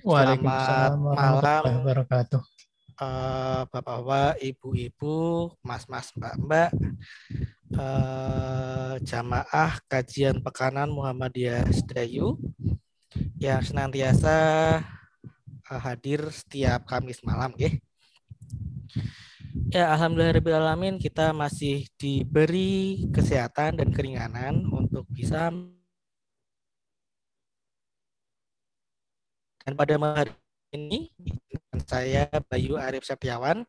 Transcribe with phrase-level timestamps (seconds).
[0.00, 2.42] Waalaikumsalam Selamat warahmatullahi malam, wabarakatuh.
[3.00, 5.16] eh, Bapak-bapak, Ibu-ibu,
[5.60, 6.70] Mas-mas, Mbak-mbak,
[7.76, 12.40] eh, jamaah kajian pekanan Muhammadiyah Sedayu
[13.36, 14.36] yang senantiasa
[15.68, 17.72] eh, hadir setiap Kamis malam, ya.
[19.70, 25.52] Ya, alhamdulillahirrahmanirrahim kita masih diberi kesehatan dan keringanan untuk bisa
[29.64, 30.32] dan pada malam hari
[30.72, 31.12] ini
[31.84, 33.66] saya Bayu Arif Setiawan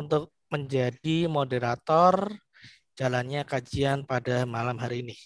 [0.00, 2.32] untuk menjadi moderator
[2.96, 5.16] jalannya kajian pada malam hari ini.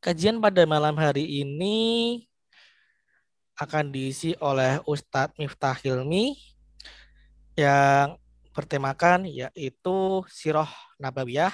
[0.00, 1.76] Kajian pada malam hari ini
[3.60, 6.36] akan diisi oleh Ustadz Miftah Hilmi
[7.56, 8.16] yang
[8.56, 11.52] bertemakan yaitu Siroh Nabawiyah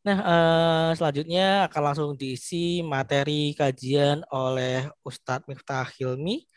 [0.08, 6.48] Nah, eh, selanjutnya akan langsung diisi materi kajian oleh Ustadz Miftah Hilmi.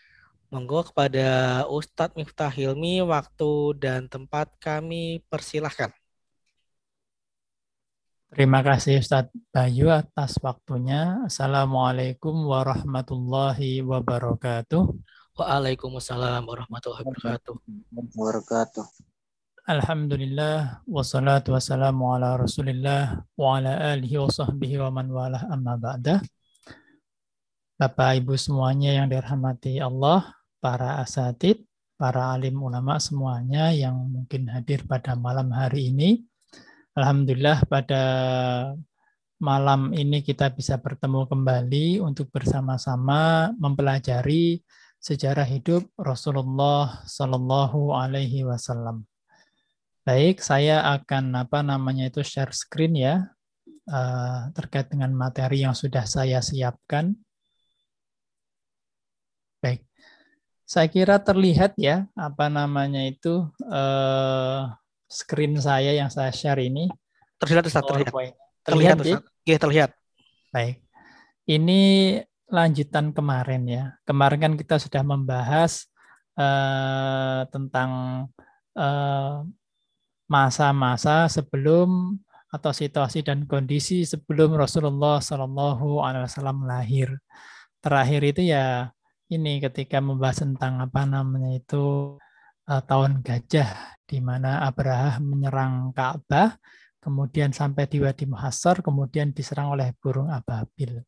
[0.48, 1.28] Monggo kepada
[1.68, 5.92] Ustadz Miftah Hilmi, waktu dan tempat kami persilahkan.
[8.32, 11.28] Terima kasih Ustadz Bayu atas waktunya.
[11.28, 14.96] Assalamualaikum warahmatullahi wabarakatuh.
[15.36, 17.60] Waalaikumsalam warahmatullahi wabarakatuh.
[17.92, 18.88] wabarakatuh.
[19.68, 26.24] Alhamdulillah wassalatu wassalamu ala Rasulillah wa ala alihi wa sahbihi wa man walah amma ba'da.
[27.76, 30.24] Bapak Ibu semuanya yang dirahmati Allah,
[30.64, 31.68] para asatid,
[32.00, 36.24] para alim ulama semuanya yang mungkin hadir pada malam hari ini.
[36.96, 38.04] Alhamdulillah pada
[39.44, 44.64] malam ini kita bisa bertemu kembali untuk bersama-sama mempelajari
[45.06, 49.06] sejarah hidup Rasulullah Sallallahu Alaihi Wasallam.
[50.02, 53.30] Baik, saya akan apa namanya itu share screen ya
[53.86, 57.14] uh, terkait dengan materi yang sudah saya siapkan.
[59.62, 59.86] Baik,
[60.66, 64.74] saya kira terlihat ya apa namanya itu uh,
[65.06, 66.90] screen saya yang saya share ini.
[67.38, 68.14] Terlihat Ustaz, terlihat.
[68.66, 69.22] Terlihat, terlihat.
[69.46, 69.92] Ya, terlihat.
[70.50, 70.82] Baik.
[71.46, 71.82] Ini
[72.56, 73.84] lanjutan kemarin ya.
[74.08, 75.92] Kemarin kan kita sudah membahas
[76.40, 77.92] uh, tentang
[80.28, 82.20] masa-masa uh, sebelum
[82.52, 87.08] atau situasi dan kondisi sebelum Rasulullah Shallallahu Alaihi Wasallam lahir.
[87.80, 88.92] Terakhir itu ya
[89.32, 92.16] ini ketika membahas tentang apa namanya itu
[92.68, 96.60] uh, tahun gajah di mana Abraha menyerang Ka'bah,
[97.02, 101.02] kemudian sampai di Wadi Muhassar, kemudian diserang oleh burung ababil.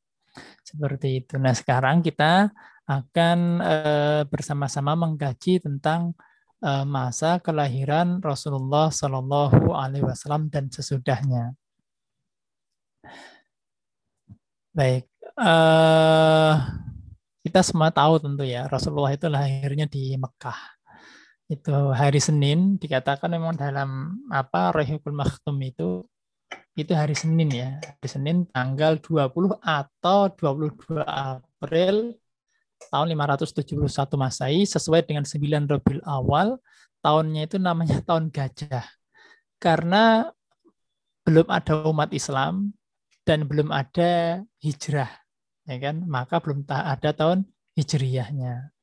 [0.61, 1.35] Seperti itu.
[1.39, 2.51] Nah, sekarang kita
[2.87, 6.15] akan uh, bersama-sama mengkaji tentang
[6.63, 11.55] uh, masa kelahiran Rasulullah Shallallahu Alaihi Wasallam dan sesudahnya.
[14.71, 16.53] Baik, uh,
[17.41, 20.77] kita semua tahu tentu ya Rasulullah itu lahirnya di Mekah
[21.47, 26.03] itu hari Senin dikatakan memang dalam apa Rahikul Maktum itu
[26.77, 27.81] itu hari Senin ya.
[27.81, 32.13] Hari Senin tanggal 20 atau 22 April
[32.93, 33.81] tahun 571
[34.13, 36.61] Masehi sesuai dengan 9 Rabiul Awal.
[37.01, 38.85] Tahunnya itu namanya tahun gajah.
[39.57, 40.29] Karena
[41.25, 42.77] belum ada umat Islam
[43.25, 45.09] dan belum ada hijrah,
[45.65, 46.05] ya kan?
[46.05, 48.76] Maka belum ada tahun hijriyahnya.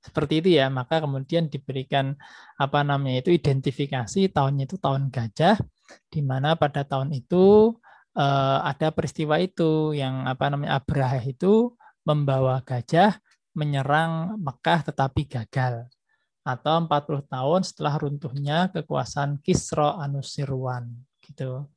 [0.00, 2.16] Seperti itu ya, maka kemudian diberikan
[2.56, 5.60] apa namanya itu identifikasi tahunnya itu tahun gajah,
[6.08, 7.76] di mana pada tahun itu
[8.16, 11.76] eh, ada peristiwa itu yang apa namanya Abraha itu
[12.08, 13.20] membawa gajah
[13.52, 15.84] menyerang Mekah tetapi gagal
[16.40, 20.88] atau 40 tahun setelah runtuhnya kekuasaan Kisra Anusirwan
[21.20, 21.68] gitu.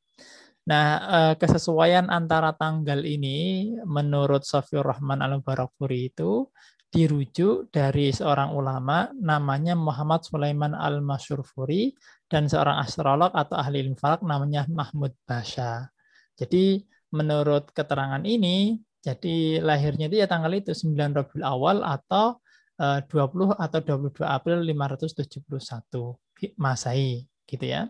[0.64, 6.48] Nah, eh, kesesuaian antara tanggal ini menurut Sofiur Rahman Al-Barakfuri itu
[6.94, 11.98] dirujuk dari seorang ulama namanya Muhammad Sulaiman Al-Masyurfuri
[12.30, 15.90] dan seorang astrolog atau ahli falak namanya Mahmud Basha.
[16.38, 22.38] Jadi menurut keterangan ini, jadi lahirnya itu ya tanggal itu 9 Rabiul Awal atau
[22.78, 27.90] 20 atau 22 April 571 Masehi gitu ya.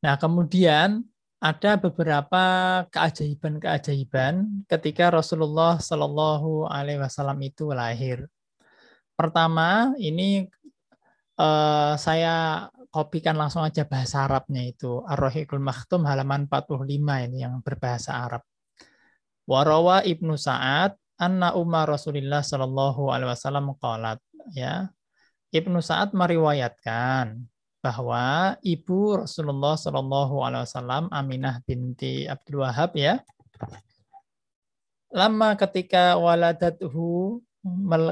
[0.00, 1.04] Nah, kemudian
[1.40, 2.44] ada beberapa
[2.92, 8.28] keajaiban-keajaiban ketika Rasulullah Shallallahu alaihi wasallam itu lahir.
[9.16, 10.44] Pertama, ini
[11.40, 15.00] eh, saya kopikan langsung aja bahasa Arabnya itu.
[15.08, 16.84] Ar-Rahiqul Maktum halaman 45
[17.24, 18.44] ini yang berbahasa Arab.
[19.48, 24.20] Warawa Ibnu Sa'ad anna Umar Rasulullah Shallallahu alaihi wasallam qalat
[24.52, 24.92] ya.
[25.50, 27.49] Ibnu Sa'ad meriwayatkan
[27.80, 33.24] bahwa ibu Rasulullah Shallallahu alaihi wasallam Aminah binti Abdul Wahab ya.
[35.10, 37.40] Lama ketika waladatuhu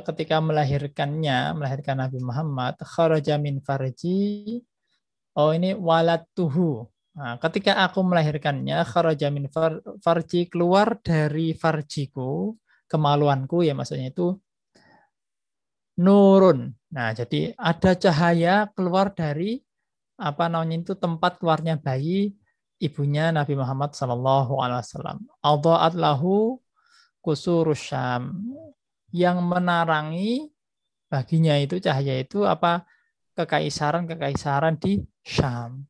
[0.04, 4.60] ketika melahirkannya, melahirkan Nabi Muhammad, kharaja min farji.
[5.38, 6.84] Oh ini walatuhu.
[7.16, 9.48] Nah, ketika aku melahirkannya, kharaja min
[10.04, 12.54] farji keluar dari farjiku,
[12.90, 14.36] kemaluanku ya maksudnya itu
[15.98, 16.77] nurun.
[16.88, 19.60] Nah, jadi ada cahaya keluar dari
[20.18, 22.34] apa namanya itu tempat keluarnya bayi
[22.80, 25.18] ibunya Nabi Muhammad Sallallahu Alaihi Wasallam.
[25.44, 26.58] Adaat lahu
[29.12, 30.48] yang menarangi
[31.12, 32.88] baginya itu cahaya itu apa
[33.36, 35.84] kekaisaran kekaisaran di Syam.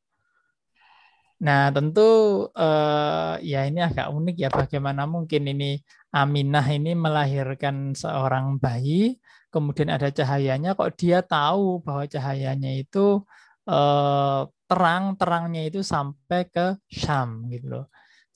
[1.39, 2.11] Nah, tentu
[2.51, 5.79] eh, ya ini agak unik ya bagaimana mungkin ini
[6.09, 13.25] Aminah ini melahirkan seorang bayi, kemudian ada cahayanya kok dia tahu bahwa cahayanya itu
[13.69, 17.87] eh, terang, terangnya itu sampai ke Syam gitu loh.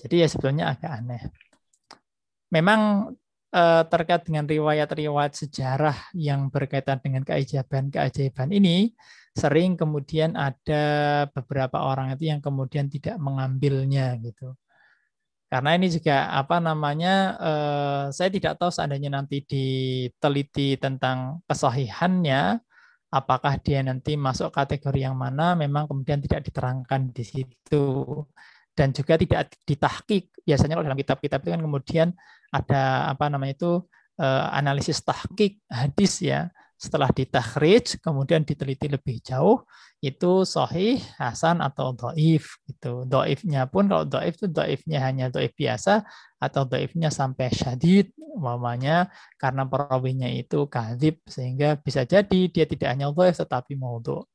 [0.00, 1.22] Jadi ya sebetulnya agak aneh.
[2.52, 2.80] Memang
[3.52, 8.92] eh, terkait dengan riwayat-riwayat sejarah yang berkaitan dengan keajaiban-keajaiban ini,
[9.36, 10.84] sering kemudian ada
[11.32, 14.56] beberapa orang itu yang kemudian tidak mengambilnya gitu.
[15.52, 22.56] Karena ini juga apa namanya, eh, saya tidak tahu seandainya nanti diteliti tentang kesahihannya,
[23.12, 27.84] apakah dia nanti masuk kategori yang mana, memang kemudian tidak diterangkan di situ.
[28.72, 30.32] Dan juga tidak ditahkik.
[30.48, 32.08] Biasanya kalau dalam kitab-kitab itu kan kemudian
[32.48, 33.72] ada apa namanya itu
[34.20, 39.62] eh, analisis tahkik hadis ya setelah ditakhrij kemudian diteliti lebih jauh
[40.02, 43.06] itu sahih, hasan atau doif gitu.
[43.06, 46.02] Doifnya pun kalau doif itu doifnya hanya doif biasa
[46.42, 53.14] atau doifnya sampai syadid umpamanya karena perawinya itu kadhib sehingga bisa jadi dia tidak hanya
[53.14, 54.26] doif tetapi maudhu.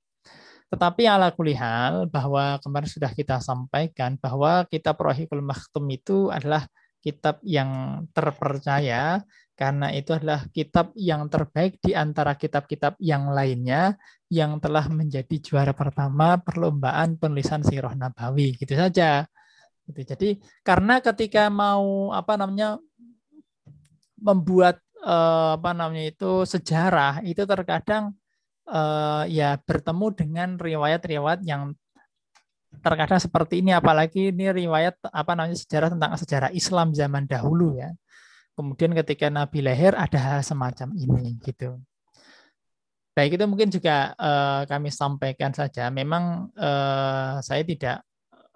[0.71, 6.63] Tetapi ala kulihal bahwa kemarin sudah kita sampaikan bahwa kitab Rohikul Maktum itu adalah
[7.03, 9.19] kitab yang terpercaya
[9.57, 13.97] karena itu adalah kitab yang terbaik di antara kitab-kitab yang lainnya
[14.29, 19.25] yang telah menjadi juara pertama perlombaan penulisan sirah nabawi gitu saja.
[19.89, 20.13] Gitu.
[20.13, 20.29] jadi
[20.61, 22.77] karena ketika mau apa namanya
[24.21, 28.13] membuat eh, apa namanya itu sejarah itu terkadang
[28.69, 31.73] eh, ya bertemu dengan riwayat-riwayat yang
[32.85, 33.73] terkadang seperti ini.
[33.73, 37.89] Apalagi ini riwayat apa namanya sejarah tentang sejarah Islam zaman dahulu ya
[38.57, 41.77] kemudian ketika Nabi lahir ada hal semacam ini gitu.
[43.13, 45.89] Baik itu mungkin juga uh, kami sampaikan saja.
[45.93, 48.01] Memang uh, saya tidak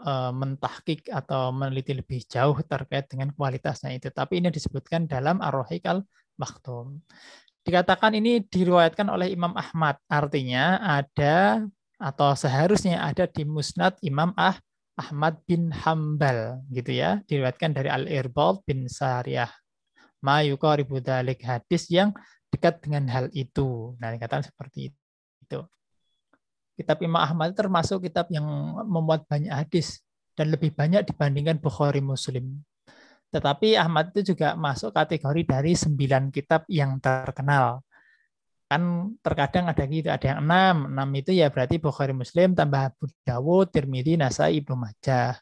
[0.01, 4.09] uh, mentahkik atau meneliti lebih jauh terkait dengan kualitasnya itu.
[4.09, 7.01] Tapi ini disebutkan dalam Ar-Rohik al-Maktum.
[7.61, 10.01] Dikatakan ini diriwayatkan oleh Imam Ahmad.
[10.09, 11.61] Artinya ada
[12.01, 14.57] atau seharusnya ada di Musnad Imam Ah
[14.97, 17.21] Ahmad bin Hambal gitu ya.
[17.25, 19.60] Diriwayatkan dari Al-Irbal bin Sariyah
[20.21, 22.13] mayuka ribu dalik hadis yang
[22.53, 23.97] dekat dengan hal itu.
[23.97, 25.59] Nah, dikatakan seperti itu.
[26.77, 28.45] Kitab Imam Ahmad termasuk kitab yang
[28.87, 30.01] memuat banyak hadis
[30.33, 32.63] dan lebih banyak dibandingkan Bukhari Muslim.
[33.31, 37.83] Tetapi Ahmad itu juga masuk kategori dari sembilan kitab yang terkenal.
[38.71, 43.11] kan terkadang ada gitu ada yang enam enam itu ya berarti Bukhari Muslim tambah Abu
[43.27, 45.35] Dawud Tirmidzi Nasai Ibnu Majah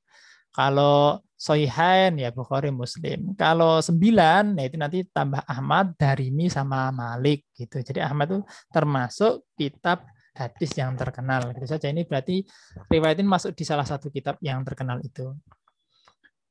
[0.50, 7.48] kalau Soihain ya Bukhari Muslim kalau sembilan ya itu nanti tambah Ahmad Darimi sama Malik
[7.56, 10.04] gitu jadi Ahmad itu termasuk kitab
[10.36, 12.44] hadis yang terkenal gitu saja ini berarti
[12.92, 15.32] riwayat ini masuk di salah satu kitab yang terkenal itu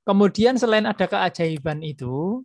[0.09, 2.41] kemudian selain ada keajaiban itu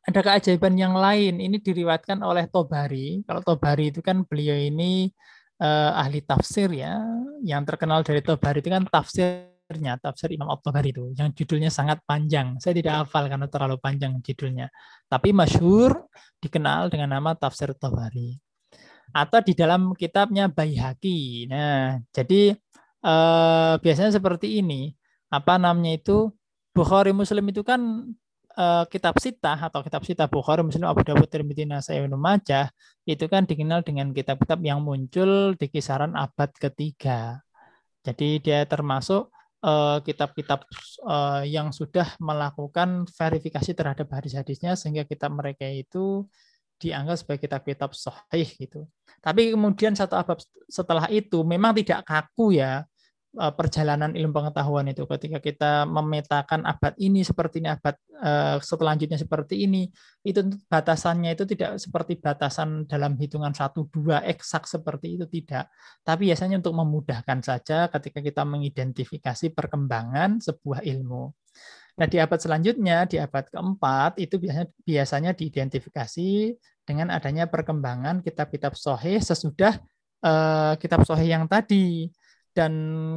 [0.00, 1.38] ada keajaiban yang lain.
[1.38, 3.20] Ini diriwatkan oleh Tobari.
[3.22, 5.12] Kalau Tobari itu kan beliau ini
[5.60, 6.98] uh, ahli tafsir ya.
[7.44, 8.88] Yang terkenal dari Tobari itu kan
[9.70, 12.58] tafsirnya, tafsir Imam At-Tabari itu yang judulnya sangat panjang.
[12.58, 14.66] Saya tidak hafal karena terlalu panjang judulnya.
[15.06, 16.10] Tapi masyhur
[16.42, 18.34] dikenal dengan nama tafsir Tobari.
[19.14, 21.46] Atau di dalam kitabnya Baihaqi.
[21.46, 22.58] Nah, jadi
[23.06, 24.90] uh, biasanya seperti ini.
[25.30, 26.34] Apa namanya itu?
[26.74, 28.10] Bukhari Muslim itu kan
[28.58, 32.70] uh, kitab sitah atau kitab sitah Bukhari, Muslim, Abu Dawud, Tirmidzi, Nasai, Ibnu Majah
[33.06, 37.42] itu kan dikenal dengan kitab-kitab yang muncul di kisaran abad ketiga.
[38.06, 39.39] Jadi dia termasuk eh,
[40.00, 40.64] kitab-kitab
[41.04, 46.24] uh, yang sudah melakukan verifikasi terhadap hadis-hadisnya sehingga kitab mereka itu
[46.80, 48.88] dianggap sebagai kitab-kitab sahih gitu.
[49.20, 52.99] Tapi kemudian satu abad setelah itu memang tidak kaku ya Eh,
[53.30, 55.06] perjalanan ilmu pengetahuan itu.
[55.06, 59.86] Ketika kita memetakan abad ini seperti ini abad uh, selanjutnya seperti ini
[60.26, 65.70] itu batasannya itu tidak seperti batasan dalam hitungan satu dua eksak seperti itu tidak.
[66.02, 71.30] Tapi biasanya untuk memudahkan saja ketika kita mengidentifikasi perkembangan sebuah ilmu.
[71.98, 76.56] Nah, di abad selanjutnya, di abad keempat, itu biasanya, biasanya diidentifikasi
[76.88, 79.76] dengan adanya perkembangan kitab-kitab sohih sesudah
[80.24, 82.08] uh, kitab sohih yang tadi
[82.50, 82.72] dan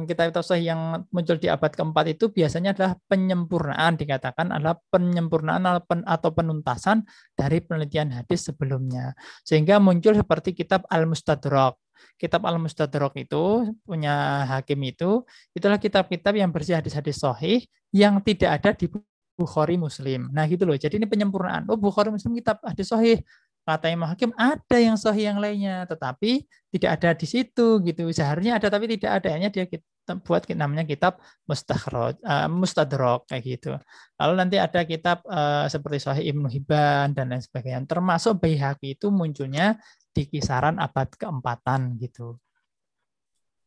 [0.06, 5.66] kitab-kitab sahih yang muncul di abad keempat itu biasanya adalah penyempurnaan dikatakan adalah penyempurnaan
[6.06, 7.02] atau penuntasan
[7.34, 11.74] dari penelitian hadis sebelumnya sehingga muncul seperti kitab Al-Mustadrak
[12.14, 18.70] kitab Al-Mustadrak itu punya hakim itu itulah kitab-kitab yang bersih hadis-hadis sahih yang tidak ada
[18.74, 18.86] di
[19.34, 20.30] Bukhari Muslim.
[20.30, 20.78] Nah gitu loh.
[20.78, 21.66] Jadi ini penyempurnaan.
[21.66, 23.18] Oh Bukhari Muslim kitab hadis sahih
[23.64, 25.88] kata Imam Hakim ada yang sahih yang lainnya.
[25.88, 28.06] Tetapi tidak ada di situ gitu.
[28.12, 29.28] Seharusnya ada tapi tidak ada.
[29.32, 31.16] Hanya dia kita buat namanya kitab
[31.48, 33.72] mustakhraj uh, mustadrak kayak gitu.
[34.20, 37.88] Lalu nanti ada kitab uh, seperti Sahih Ibnu Hibban dan lain sebagainya.
[37.88, 39.80] Termasuk Baihaqi itu munculnya
[40.12, 42.36] di kisaran abad keempatan gitu.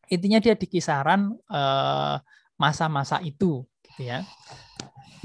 [0.08, 2.16] Intinya dia di kisaran uh,
[2.56, 4.22] masa-masa itu gitu ya.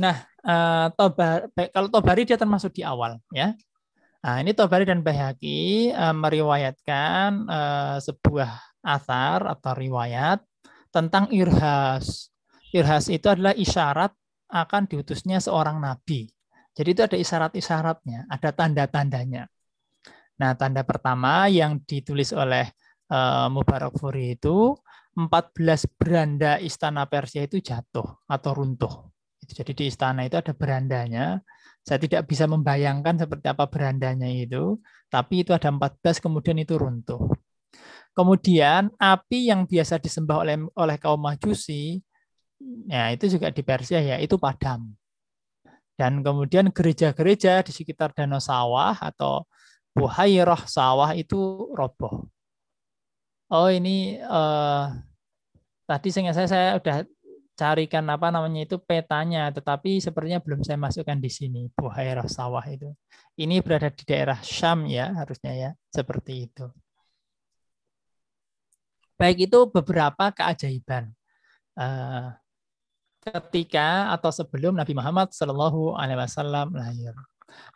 [0.00, 3.52] Nah uh, Tobar, kalau Tobari dia termasuk di awal ya
[4.22, 8.54] Nah, ini Tobari dan Bahaki uh, meriwayatkan uh, sebuah
[8.86, 10.38] asar atau riwayat
[10.94, 12.30] tentang irhas.
[12.70, 14.14] Irhas itu adalah isyarat
[14.46, 16.30] akan diutusnya seorang nabi.
[16.72, 19.44] Jadi itu ada isyarat-isyaratnya, ada tanda-tandanya.
[20.38, 22.70] Nah, tanda pertama yang ditulis oleh
[23.10, 24.72] uh, Mubarak Furi itu
[25.18, 29.12] 14 beranda istana Persia itu jatuh atau runtuh.
[29.42, 31.42] Jadi di istana itu ada berandanya,
[31.82, 34.78] saya tidak bisa membayangkan seperti apa berandanya itu,
[35.10, 37.26] tapi itu ada 14 kemudian itu runtuh.
[38.14, 41.98] Kemudian api yang biasa disembah oleh oleh kaum Majusi,
[42.86, 44.94] ya itu juga di Persia ya, itu padam.
[45.98, 49.44] Dan kemudian gereja-gereja di sekitar danau sawah atau
[49.96, 52.30] buhairah sawah itu roboh.
[53.52, 54.84] Oh ini eh,
[55.84, 56.96] tadi saya saya saya udah
[57.62, 62.90] carikan apa namanya itu petanya, tetapi sepertinya belum saya masukkan di sini Buhairah sawah itu.
[63.38, 66.66] Ini berada di daerah Syam ya harusnya ya seperti itu.
[69.14, 71.14] Baik itu beberapa keajaiban
[71.78, 72.34] uh,
[73.22, 77.14] ketika atau sebelum Nabi Muhammad Shallallahu Alaihi Wasallam lahir.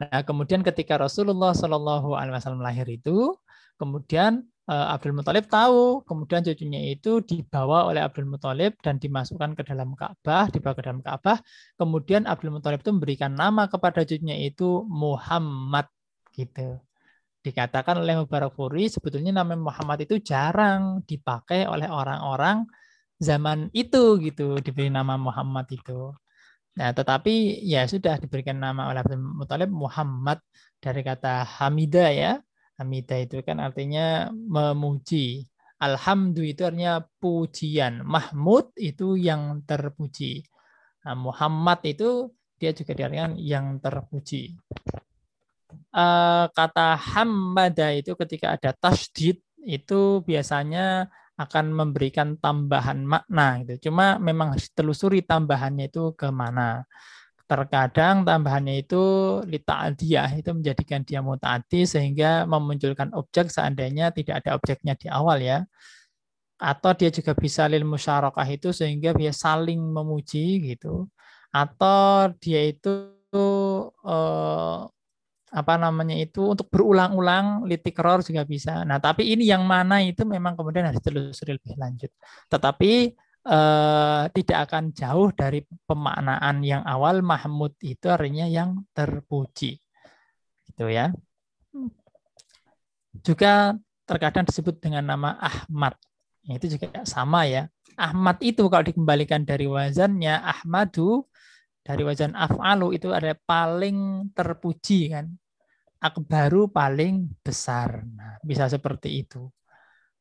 [0.02, 3.38] Nah kemudian ketika Rasulullah Shallallahu Alaihi Wasallam lahir itu,
[3.78, 9.63] kemudian Eh, Abdul Muthalib tahu, kemudian cucunya itu dibawa oleh Abdul Muthalib dan dimasukkan ke
[9.63, 11.39] dalam Ka'bah, dibawa ke dalam Ka'bah.
[11.79, 15.87] Kemudian Abdul Muthalib itu memberikan nama kepada cucunya itu Muhammad
[16.35, 16.83] gitu.
[17.47, 22.67] Dikatakan oleh Mubarak Furi sebetulnya nama Muhammad itu jarang dipakai oleh orang-orang
[23.23, 26.11] zaman itu gitu, diberi nama Muhammad itu.
[26.75, 30.43] Nah, tetapi ya sudah diberikan nama oleh Abdul Muthalib Muhammad
[30.83, 32.33] dari kata Hamidah ya,
[32.76, 35.49] Hamida itu kan artinya memuji.
[35.76, 38.04] Alhamdu itu artinya pujian.
[38.04, 40.45] Mahmud itu yang terpuji.
[41.04, 44.56] Nah, Muhammad itu dia juga diartikan yang terpuji.
[45.92, 53.88] Uh, kata hamada itu ketika ada tasdid itu biasanya akan memberikan tambahan makna gitu.
[53.88, 56.88] Cuma memang harus telusuri tambahannya itu ke mana.
[57.47, 59.03] Terkadang tambahannya itu
[59.47, 65.62] lita'adiyah itu menjadikan dia muta'ati sehingga memunculkan objek seandainya tidak ada objeknya di awal ya.
[66.59, 71.07] Atau dia juga bisa lil musyarakah itu sehingga dia saling memuji gitu.
[71.55, 72.95] Atau dia itu
[74.03, 74.81] eh,
[75.55, 78.83] apa namanya itu untuk berulang-ulang litikror juga bisa.
[78.83, 82.11] Nah, tapi ini yang mana itu memang kemudian harus ditelusuri lebih lanjut.
[82.50, 83.15] Tetapi
[83.47, 89.79] eh, tidak akan jauh dari pemaknaan yang awal Mahmud itu artinya yang terpuji.
[90.67, 91.15] Gitu ya.
[93.23, 93.75] Juga
[94.07, 95.95] terkadang disebut dengan nama Ahmad.
[96.47, 97.67] Itu juga sama ya.
[97.97, 101.25] Ahmad itu kalau dikembalikan dari wazannya Ahmadu
[101.87, 105.31] dari wazan af'alu itu ada paling terpuji kan.
[106.03, 108.03] Akbaru paling besar.
[108.05, 109.49] Nah, bisa seperti itu.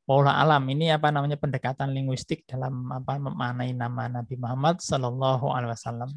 [0.06, 5.74] Wallah alam ini apa namanya pendekatan linguistik dalam apa memaknai nama Nabi Muhammad Sallallahu Alaihi
[5.74, 6.14] Wasallam.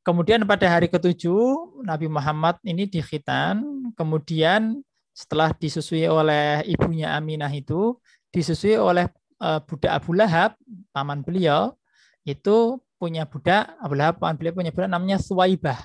[0.00, 3.60] Kemudian pada hari ketujuh Nabi Muhammad ini dikhitan,
[3.92, 4.80] kemudian
[5.12, 8.00] setelah disusui oleh ibunya Aminah itu,
[8.32, 9.04] disusui oleh
[9.36, 10.56] uh, budak Abu Lahab,
[10.96, 11.76] paman beliau,
[12.24, 15.84] itu punya budak, Abu Lahab, paman beliau punya budak namanya Suwaibah.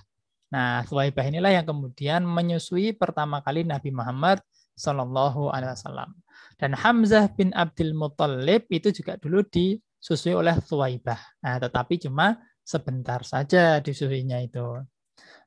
[0.55, 4.39] Nah, Suwaibah inilah yang kemudian menyusui pertama kali Nabi Muhammad
[4.79, 6.22] Sallallahu Alaihi Wasallam.
[6.63, 11.19] Dan Hamzah bin Abdul Muttalib itu juga dulu disusui oleh Thuwaibah.
[11.43, 14.79] Nah, tetapi cuma sebentar saja disusuinya itu.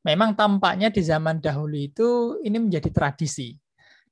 [0.04, 3.56] Memang tampaknya di zaman dahulu itu ini menjadi tradisi.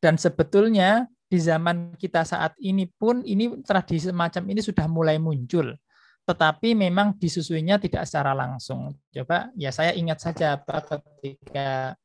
[0.01, 5.77] Dan sebetulnya di zaman kita saat ini pun ini tradisi semacam ini sudah mulai muncul.
[6.25, 8.97] Tetapi memang disusuinya tidak secara langsung.
[9.13, 12.01] Coba ya saya ingat saja ketika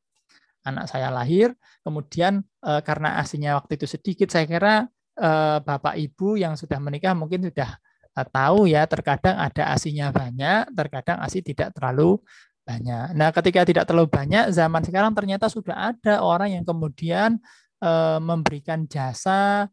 [0.66, 1.52] anak saya lahir,
[1.84, 4.74] kemudian eh, karena asinya waktu itu sedikit, saya kira
[5.16, 7.76] eh, bapak ibu yang sudah menikah mungkin sudah
[8.16, 12.20] eh, tahu ya, terkadang ada asinya banyak, terkadang asi tidak terlalu
[12.64, 13.16] banyak.
[13.16, 17.40] Nah, ketika tidak terlalu banyak, zaman sekarang ternyata sudah ada orang yang kemudian
[17.82, 19.66] eh, memberikan jasa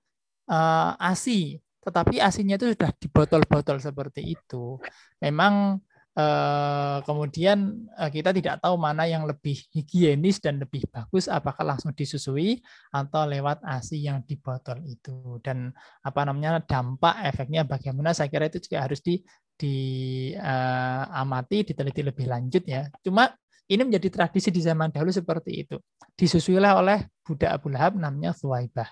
[0.49, 4.75] eh, asi, tetapi asinya itu sudah di botol-botol seperti itu.
[5.23, 5.79] Memang
[6.17, 11.93] Eh, kemudian eh, kita tidak tahu mana yang lebih higienis dan lebih bagus apakah langsung
[11.93, 12.57] disusui
[12.89, 15.37] atau lewat ASI yang di botol itu.
[15.45, 15.69] Dan
[16.01, 19.21] apa namanya dampak efeknya bagaimana saya kira itu juga harus di
[19.57, 22.89] diamati uh, diteliti lebih lanjut ya.
[23.05, 23.29] Cuma
[23.69, 25.77] ini menjadi tradisi di zaman dahulu seperti itu.
[26.17, 28.89] Disusuilah oleh budak Abu Lahab namanya Thuwaibah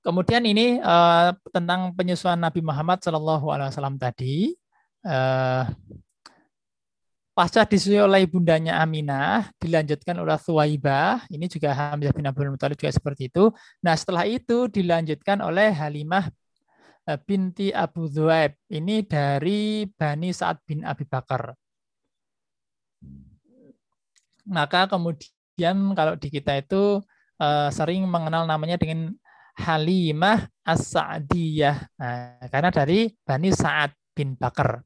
[0.00, 4.52] Kemudian ini uh, tentang penyusuan Nabi Muhammad Shallallahu Alaihi Wasallam tadi
[5.04, 5.68] uh,
[7.34, 12.94] pasca disusui oleh ibundanya Aminah, dilanjutkan oleh Thuwaibah, ini juga Hamzah bin Abdul Muthalib juga
[12.94, 13.50] seperti itu.
[13.82, 16.30] Nah setelah itu dilanjutkan oleh Halimah
[17.10, 21.58] eh, binti Abu Dhuaib, ini dari Bani Sa'ad bin Abi Bakar.
[24.46, 27.00] Maka kemudian kalau di kita itu
[27.40, 29.16] uh, sering mengenal namanya dengan
[29.56, 31.76] Halimah As-Sa'diyah.
[31.96, 34.84] Nah, karena dari Bani Sa'ad bin Bakar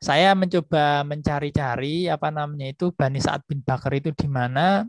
[0.00, 4.88] saya mencoba mencari-cari apa namanya itu Bani Sa'ad bin Bakar itu di mana,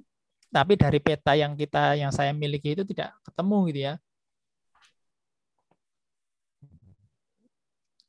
[0.56, 3.94] tapi dari peta yang kita yang saya miliki itu tidak ketemu gitu ya.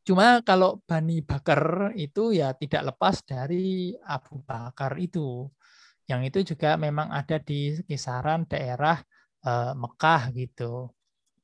[0.07, 5.47] Cuma kalau Bani Bakar itu ya tidak lepas dari Abu Bakar itu.
[6.11, 8.99] Yang itu juga memang ada di kisaran daerah
[9.47, 10.91] eh, Mekah gitu.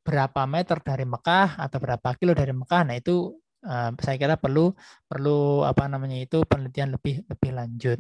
[0.07, 3.39] Berapa meter dari Mekah atau berapa kilo dari Mekah, nah itu
[4.01, 4.73] saya kira perlu
[5.05, 7.99] perlu apa namanya itu penelitian lebih lebih lanjut.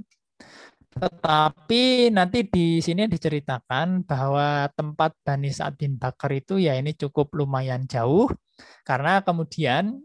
[0.88, 7.36] Tetapi nanti di sini diceritakan bahwa tempat Bani Sa'ad bin Bakar itu ya ini cukup
[7.36, 8.26] lumayan jauh
[8.82, 10.00] karena kemudian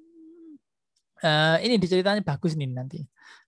[1.23, 2.99] uh, ini diceritanya bagus nih nanti.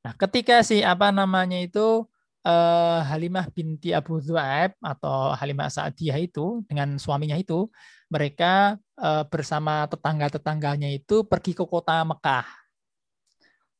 [0.01, 2.07] Nah, ketika si apa namanya itu
[2.47, 7.67] uh, Halimah binti Abu Dhu'aib atau Halimah Sa'diyah itu dengan suaminya itu
[8.09, 12.45] mereka uh, bersama tetangga-tetangganya itu pergi ke kota Mekah.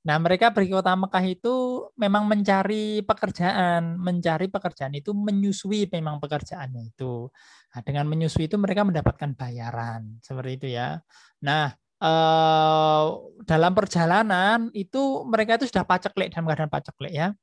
[0.05, 1.55] Nah, mereka pergi ke kota Mekah itu
[1.97, 7.25] memang mencari pekerjaan, mencari pekerjaan itu menyusui memang pekerjaannya itu.
[7.73, 11.01] Nah, dengan menyusui itu mereka mendapatkan bayaran, seperti itu ya.
[11.41, 11.73] Nah,
[12.05, 13.03] eh,
[13.49, 17.33] dalam perjalanan itu mereka itu sudah paceklik dalam keadaan paceklik ya.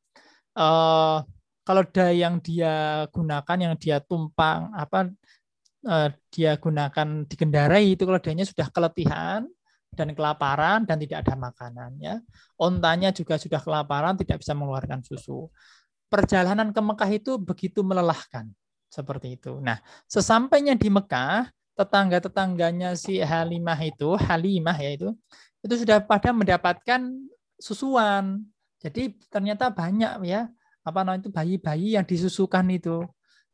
[0.54, 1.18] Eh,
[1.66, 5.10] kalau ada yang dia gunakan, yang dia tumpang apa
[5.86, 9.46] uh, dia gunakan dikendarai itu kalau dianya sudah keletihan
[9.92, 12.16] dan kelaparan dan tidak ada makanan ya.
[12.56, 15.52] Ontanya juga sudah kelaparan tidak bisa mengeluarkan susu.
[16.08, 18.48] Perjalanan ke Mekah itu begitu melelahkan
[18.92, 19.56] seperti itu.
[19.64, 25.08] Nah, sesampainya di Mekah, tetangga-tetangganya si Halimah itu, Halimah ya itu,
[25.64, 27.00] itu sudah pada mendapatkan
[27.56, 28.44] susuan,
[28.82, 30.50] Jadi ternyata banyak ya
[30.82, 33.06] apa namanya itu bayi-bayi yang disusukan itu.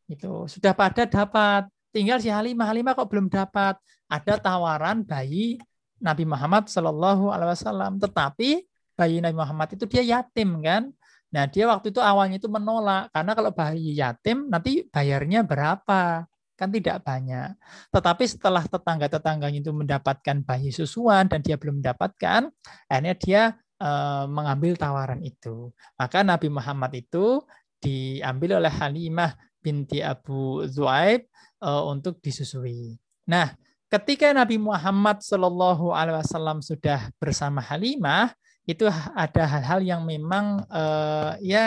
[0.08, 1.68] Itu sudah pada dapat.
[1.90, 3.80] Tinggal si Halimah, Halimah kok belum dapat.
[4.08, 5.60] Ada tawaran bayi
[5.98, 10.90] Nabi Muhammad Shallallahu Alaihi Wasallam, tetapi bayi Nabi Muhammad itu dia yatim kan.
[11.28, 16.24] Nah dia waktu itu awalnya itu menolak karena kalau bayi yatim nanti bayarnya berapa
[16.58, 17.54] kan tidak banyak.
[17.94, 22.50] Tetapi setelah tetangga-tetangganya itu mendapatkan bayi susuan dan dia belum mendapatkan,
[22.90, 23.42] akhirnya dia
[23.78, 25.70] eh, mengambil tawaran itu.
[25.94, 27.46] Maka Nabi Muhammad itu
[27.78, 31.30] diambil oleh Halimah binti Abu Zuaib
[31.62, 32.96] eh, untuk disusui.
[33.28, 33.52] Nah,
[33.92, 38.32] ketika Nabi Muhammad Shallallahu Alaihi Wasallam sudah bersama Halimah,
[38.68, 38.84] itu
[39.16, 41.64] ada hal-hal yang memang eh, ya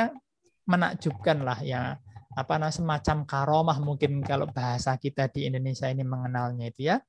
[0.70, 1.98] menakjubkan lah ya
[2.32, 7.04] apa namanya semacam karomah mungkin kalau bahasa kita di Indonesia ini mengenalnya itu ya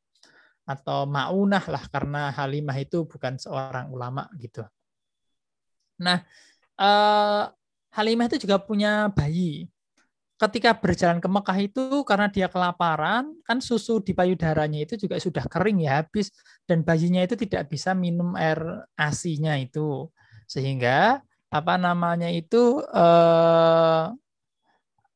[0.66, 4.62] atau maunah lah karena Halimah itu bukan seorang ulama gitu.
[6.02, 6.22] Nah,
[6.78, 7.44] eh,
[7.92, 9.68] Halimah itu juga punya bayi.
[10.42, 15.46] Ketika berjalan ke Mekah itu karena dia kelaparan, kan susu di payudaranya itu juga sudah
[15.46, 16.34] kering ya habis
[16.66, 18.58] dan bayinya itu tidak bisa minum air
[18.98, 20.10] asinya itu.
[20.50, 24.04] Sehingga apa namanya itu eh,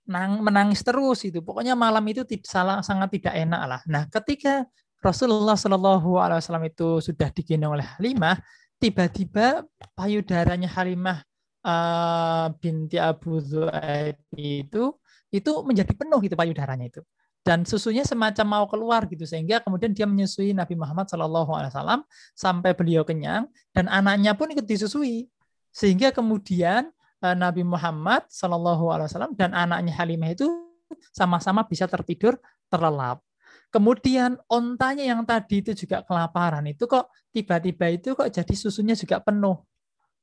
[0.07, 1.43] nang, menangis terus itu.
[1.43, 3.81] Pokoknya malam itu salah, sangat tidak enak lah.
[3.91, 4.63] Nah, ketika
[5.03, 8.39] Rasulullah Shallallahu Alaihi Wasallam itu sudah digendong oleh Halimah,
[8.79, 9.67] tiba-tiba
[9.99, 11.19] payudaranya Halimah
[11.67, 14.95] uh, binti Abu Zuhaib itu
[15.39, 17.03] itu menjadi penuh gitu payudaranya itu
[17.47, 22.01] dan susunya semacam mau keluar gitu sehingga kemudian dia menyusui Nabi Muhammad Shallallahu Alaihi Wasallam
[22.35, 25.31] sampai beliau kenyang dan anaknya pun ikut disusui
[25.71, 30.45] sehingga kemudian Eh, Nabi Muhammad Shallallahu Alaihi Wasallam dan anaknya Halimah itu
[31.17, 32.37] sama-sama bisa tertidur
[32.69, 33.25] terlelap.
[33.73, 39.19] Kemudian ontanya yang tadi itu juga kelaparan itu kok tiba-tiba itu kok jadi susunya juga
[39.25, 39.65] penuh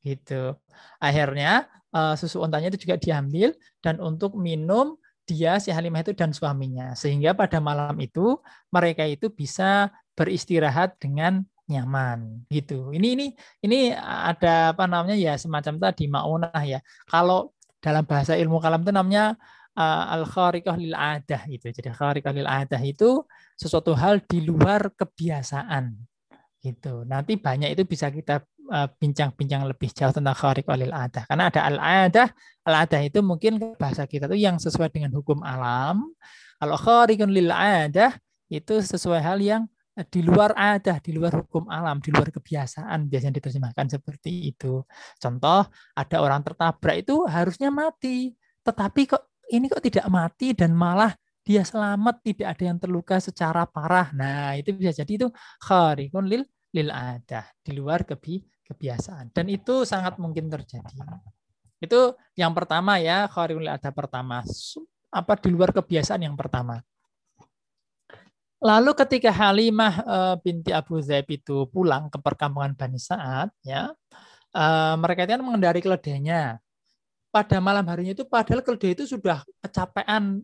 [0.06, 0.54] gitu.
[1.02, 6.36] Akhirnya eh, susu ontanya itu juga diambil dan untuk minum dia si Halimah itu dan
[6.36, 12.92] suaminya sehingga pada malam itu mereka itu bisa beristirahat dengan nyaman gitu.
[12.92, 13.28] Ini ini
[13.64, 16.80] ini ada apa namanya ya semacam tadi maunah ya.
[17.08, 19.40] Kalau dalam bahasa ilmu kalam itu namanya
[19.80, 21.72] uh, al khariqah lil adah itu.
[21.72, 23.24] Jadi khariqah lil adah itu
[23.56, 25.96] sesuatu hal di luar kebiasaan
[26.64, 27.04] gitu.
[27.08, 31.24] Nanti banyak itu bisa kita bincang-bincang lebih jauh tentang khariqah lil adah.
[31.30, 32.28] Karena ada al adah,
[32.66, 36.02] al adah itu mungkin bahasa kita tuh yang sesuai dengan hukum alam.
[36.58, 38.18] Kalau khariqun lil adah
[38.50, 39.64] itu sesuai hal yang
[40.10, 44.82] di luar ada, di luar hukum alam, di luar kebiasaan biasanya diterjemahkan seperti itu.
[45.22, 48.34] Contoh, ada orang tertabrak itu harusnya mati,
[48.66, 49.22] tetapi kok
[49.54, 51.14] ini kok tidak mati dan malah
[51.46, 54.10] dia selamat, tidak ada yang terluka secara parah.
[54.18, 55.28] Nah, itu bisa jadi itu
[55.62, 56.42] kharikun lil
[56.74, 59.32] lil ada, di luar kebi, kebiasaan.
[59.36, 60.96] Dan itu sangat mungkin terjadi.
[61.84, 64.40] Itu yang pertama ya, kharikun lil ada pertama.
[65.14, 66.80] Apa di luar kebiasaan yang pertama.
[68.64, 73.92] Lalu ketika Halimah uh, binti Abu Zaib itu pulang ke perkampungan Bani Sa'ad, ya,
[74.56, 76.64] uh, mereka itu kan mengendari keledainya.
[77.28, 80.40] Pada malam harinya itu, padahal keledai itu sudah kecapean,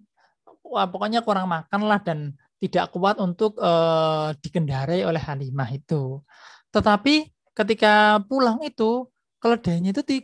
[0.68, 6.20] wah, pokoknya kurang makan lah dan tidak kuat untuk uh, dikendarai oleh Halimah itu.
[6.76, 9.12] Tetapi ketika pulang itu,
[9.44, 10.24] keledainya itu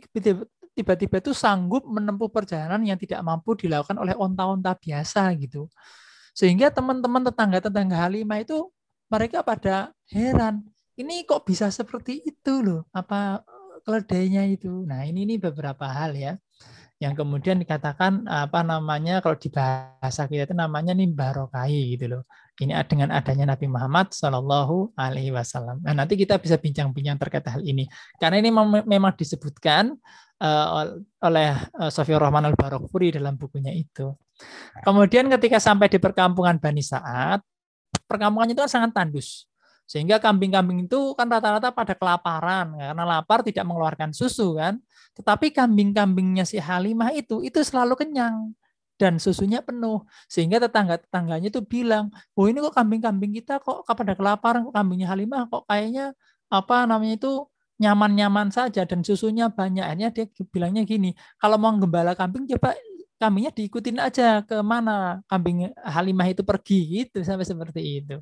[0.72, 5.68] tiba-tiba itu sanggup menempuh perjalanan yang tidak mampu dilakukan oleh onta-onta biasa gitu.
[6.36, 8.68] Sehingga teman-teman tetangga-tetangga Halimah itu
[9.12, 10.64] mereka pada heran.
[10.96, 12.88] Ini kok bisa seperti itu loh?
[12.92, 13.44] Apa
[13.84, 14.84] keledainya itu?
[14.84, 16.36] Nah, ini ini beberapa hal ya
[16.96, 22.22] yang kemudian dikatakan apa namanya kalau di bahasa kita itu namanya nih barokai gitu loh.
[22.56, 25.84] Ini dengan adanya Nabi Muhammad Shallallahu Alaihi Wasallam.
[25.84, 27.84] Nah nanti kita bisa bincang-bincang terkait hal ini
[28.16, 28.48] karena ini
[28.88, 29.92] memang disebutkan
[30.40, 34.16] uh, oleh uh, Rahman al Barokfuri dalam bukunya itu.
[34.84, 37.44] Kemudian ketika sampai di perkampungan Bani Saat,
[38.08, 39.44] perkampungannya itu kan sangat tandus.
[39.86, 44.80] Sehingga kambing-kambing itu kan rata-rata pada kelaparan karena lapar tidak mengeluarkan susu kan.
[45.14, 48.56] Tetapi kambing-kambingnya si Halimah itu itu selalu kenyang
[49.00, 50.04] dan susunya penuh.
[50.28, 55.48] Sehingga tetangga-tetangganya itu bilang, "Oh, ini kok kambing-kambing kita kok pada kelaparan kok kambingnya Halimah
[55.52, 56.12] kok kayaknya
[56.52, 57.32] apa namanya itu
[57.82, 62.74] nyaman-nyaman saja dan susunya banyak." Akhirnya dia bilangnya gini, "Kalau mau gembala kambing coba
[63.16, 68.18] kambingnya diikutin aja ke mana kambing Halimah itu pergi gitu sampai seperti itu."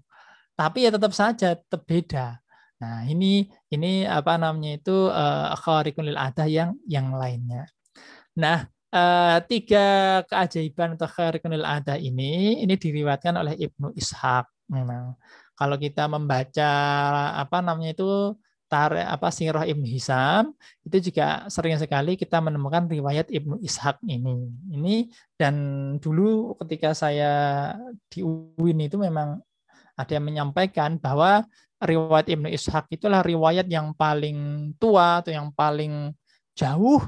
[0.55, 2.39] tapi ya tetap saja tetap beda.
[2.79, 5.55] Nah, ini ini apa namanya itu uh,
[6.03, 7.67] lil adah yang yang lainnya.
[8.39, 9.87] Nah, uh, tiga
[10.31, 15.19] keajaiban atau kharikun lil adah ini ini diriwatkan oleh Ibnu Ishaq memang.
[15.55, 16.71] Kalau kita membaca
[17.39, 18.35] apa namanya itu
[18.67, 20.51] tarikh apa Sirah Ibnu Hisam
[20.83, 24.51] itu juga sering sekali kita menemukan riwayat Ibnu Ishaq ini.
[24.75, 24.95] Ini
[25.39, 25.55] dan
[26.03, 27.75] dulu ketika saya
[28.11, 29.39] di UIN itu memang
[29.95, 31.47] ada yang menyampaikan bahwa
[31.79, 36.11] riwayat Ibnu Ishaq itulah riwayat yang paling tua atau yang paling
[36.59, 36.99] jauh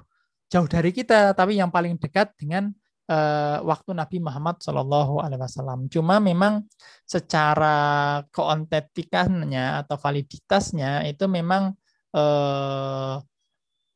[0.46, 2.70] jauh dari kita tapi yang paling dekat dengan
[3.11, 5.87] uh, waktu Nabi Muhammad Shallallahu Alaihi Wasallam.
[5.90, 6.66] Cuma memang
[7.06, 11.74] secara keontentikannya atau validitasnya itu memang
[12.14, 13.18] uh,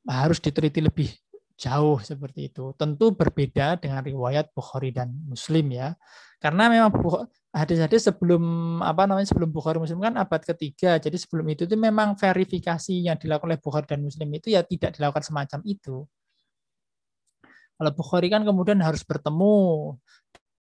[0.08, 1.10] harus diteliti lebih
[1.60, 2.72] jauh seperti itu.
[2.74, 5.92] Tentu berbeda dengan riwayat Bukhari dan Muslim ya.
[6.40, 6.88] Karena memang
[7.52, 8.40] hadis-hadis sebelum
[8.80, 10.96] apa namanya sebelum Bukhari Muslim kan abad ketiga.
[10.96, 14.96] Jadi sebelum itu itu memang verifikasi yang dilakukan oleh Bukhari dan Muslim itu ya tidak
[14.96, 16.08] dilakukan semacam itu.
[17.80, 19.96] Kalau Bukhari kan kemudian harus bertemu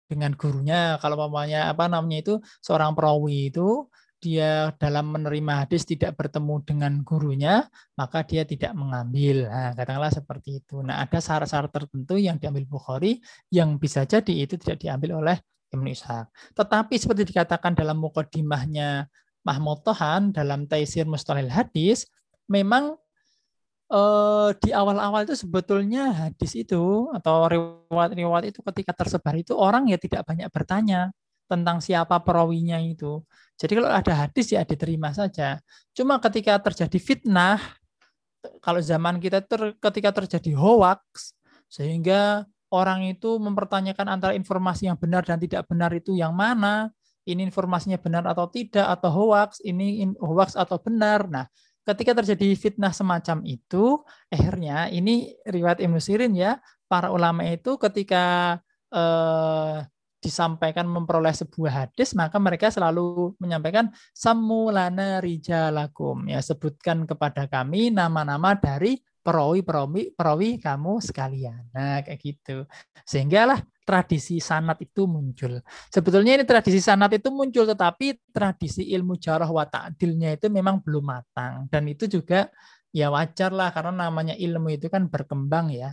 [0.06, 0.94] dengan gurunya.
[1.02, 6.92] Kalau mamanya apa namanya itu seorang perawi itu dia dalam menerima hadis tidak bertemu dengan
[7.02, 7.64] gurunya,
[7.96, 9.48] maka dia tidak mengambil.
[9.48, 10.84] Nah, katakanlah seperti itu.
[10.84, 13.18] Nah, ada syarat-syarat tertentu yang diambil Bukhari
[13.48, 15.36] yang bisa jadi itu tidak diambil oleh
[15.72, 16.28] Ibnu Ishaq.
[16.52, 19.08] Tetapi seperti dikatakan dalam mukodimahnya
[19.40, 22.04] Mahmud Tohan dalam Taisir Mustalil Hadis,
[22.44, 23.00] memang
[23.90, 29.98] eh, di awal-awal itu sebetulnya hadis itu atau riwayat-riwayat itu ketika tersebar itu orang ya
[29.98, 31.10] tidak banyak bertanya
[31.50, 33.26] tentang siapa perawinya itu.
[33.58, 35.58] Jadi kalau ada hadis ya diterima saja.
[35.90, 37.58] Cuma ketika terjadi fitnah,
[38.62, 41.34] kalau zaman kita ter, ketika terjadi hoax,
[41.66, 46.94] sehingga orang itu mempertanyakan antara informasi yang benar dan tidak benar itu yang mana,
[47.26, 51.26] ini informasinya benar atau tidak, atau hoax, ini hoax atau benar.
[51.28, 51.44] Nah,
[51.86, 58.58] ketika terjadi fitnah semacam itu, akhirnya ini riwayat Ibnu Sirin ya, para ulama itu ketika
[58.90, 59.76] eh,
[60.20, 68.52] disampaikan memperoleh sebuah hadis, maka mereka selalu menyampaikan samulana rijalakum ya sebutkan kepada kami nama-nama
[68.52, 69.64] dari perawi
[70.12, 71.72] perawi kamu sekalian.
[71.72, 72.68] Nah, kayak gitu.
[73.08, 75.58] Sehinggalah tradisi sanat itu muncul.
[75.90, 81.10] Sebetulnya ini tradisi sanat itu muncul tetapi tradisi ilmu jarah wa ta'dilnya itu memang belum
[81.10, 82.46] matang dan itu juga
[82.94, 85.90] ya wajar lah karena namanya ilmu itu kan berkembang ya.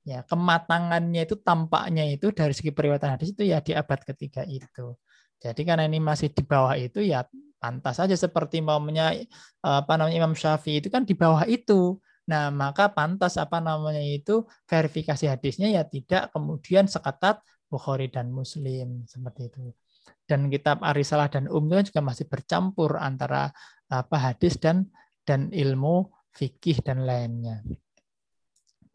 [0.00, 4.96] Ya, kematangannya itu tampaknya itu dari segi periwatan hadis itu ya di abad ketiga itu.
[5.42, 7.26] Jadi karena ini masih di bawah itu ya
[7.60, 9.12] pantas saja seperti maunya
[9.60, 12.00] apa namanya Imam Syafi'i itu kan di bawah itu
[12.30, 19.02] Nah, maka pantas apa namanya itu verifikasi hadisnya ya tidak kemudian seketat Bukhari dan Muslim
[19.10, 19.74] seperti itu.
[20.26, 23.50] Dan kitab Arisalah dan Um juga masih bercampur antara
[23.90, 24.86] apa hadis dan
[25.26, 27.66] dan ilmu fikih dan lainnya.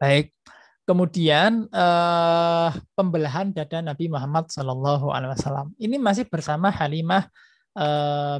[0.00, 0.32] Baik.
[0.86, 7.26] Kemudian eh, pembelahan dada Nabi Muhammad Wasallam ini masih bersama Halimah
[7.76, 8.38] eh,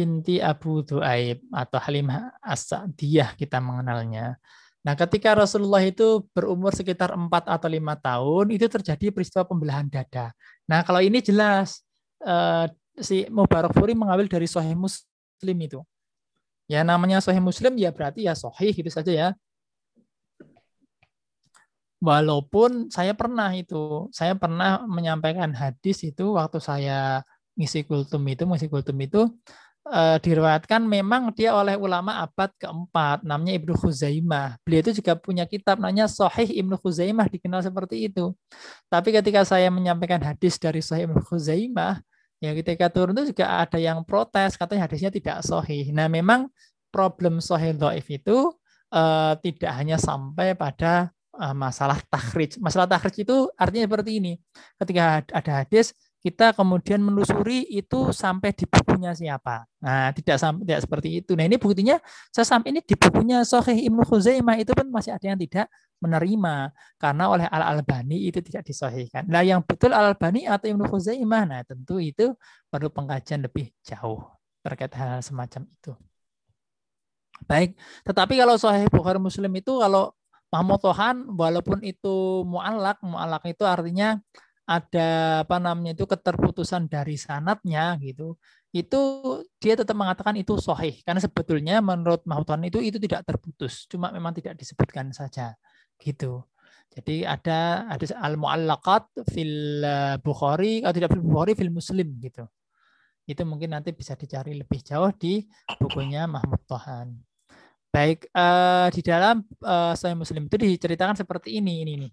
[0.00, 4.40] binti Abu Duaib atau Halimah As-Sa'diyah kita mengenalnya.
[4.80, 10.32] Nah, ketika Rasulullah itu berumur sekitar 4 atau 5 tahun, itu terjadi peristiwa pembelahan dada.
[10.64, 11.84] Nah, kalau ini jelas
[12.24, 15.84] eh, si Mubarak Furi mengambil dari Sahih Muslim itu.
[16.64, 19.28] Ya, namanya Sahih Muslim ya berarti ya sahih gitu saja ya.
[22.00, 27.20] Walaupun saya pernah itu, saya pernah menyampaikan hadis itu waktu saya
[27.60, 29.28] ngisi kultum itu, ngisi kultum itu
[29.90, 34.56] uh, diriwayatkan memang dia oleh ulama abad keempat namanya Ibnu Khuzaimah.
[34.62, 38.32] Beliau itu juga punya kitab namanya Sahih Ibnu Khuzaimah dikenal seperti itu.
[38.86, 42.00] Tapi ketika saya menyampaikan hadis dari Sahih Ibnu Khuzaimah,
[42.40, 45.92] ya ketika turun itu juga ada yang protes katanya hadisnya tidak sahih.
[45.92, 46.48] Nah, memang
[46.88, 48.56] problem sahih dhaif itu
[48.90, 52.58] uh, tidak hanya sampai pada uh, masalah takhrij.
[52.58, 54.32] Masalah takhrij itu artinya seperti ini.
[54.80, 59.64] Ketika ada hadis kita kemudian menelusuri itu sampai di bukunya siapa.
[59.80, 61.32] Nah, tidak tidak seperti itu.
[61.32, 61.96] Nah, ini buktinya
[62.28, 67.24] saya ini di bukunya Sahih Ibnu Khuzaimah itu pun masih ada yang tidak menerima karena
[67.28, 69.24] oleh Al Albani itu tidak disahihkan.
[69.32, 72.36] Nah, yang betul Al Albani atau Ibnu Khuzaimah, nah tentu itu
[72.68, 74.20] perlu pengkajian lebih jauh
[74.60, 75.96] terkait hal semacam itu.
[77.48, 77.72] Baik,
[78.04, 80.12] tetapi kalau Sahih Bukhari Muslim itu kalau
[80.52, 84.20] Mahmud Tohan walaupun itu mu'alak, mu'alak itu artinya
[84.70, 88.38] ada apa namanya itu keterputusan dari sanatnya gitu
[88.70, 89.00] itu
[89.58, 94.30] dia tetap mengatakan itu sohih karena sebetulnya menurut Mahutan itu itu tidak terputus cuma memang
[94.30, 95.58] tidak disebutkan saja
[95.98, 96.46] gitu.
[96.90, 102.46] Jadi ada ada al muallaqat fil eh, Bukhari atau tidak fil Bukhari fil Muslim gitu.
[103.26, 105.46] Itu mungkin nanti bisa dicari lebih jauh di
[105.78, 107.14] bukunya Mahmud Tohan.
[107.90, 112.12] Baik uh, di dalam uh, Sahih Muslim itu diceritakan seperti ini ini nih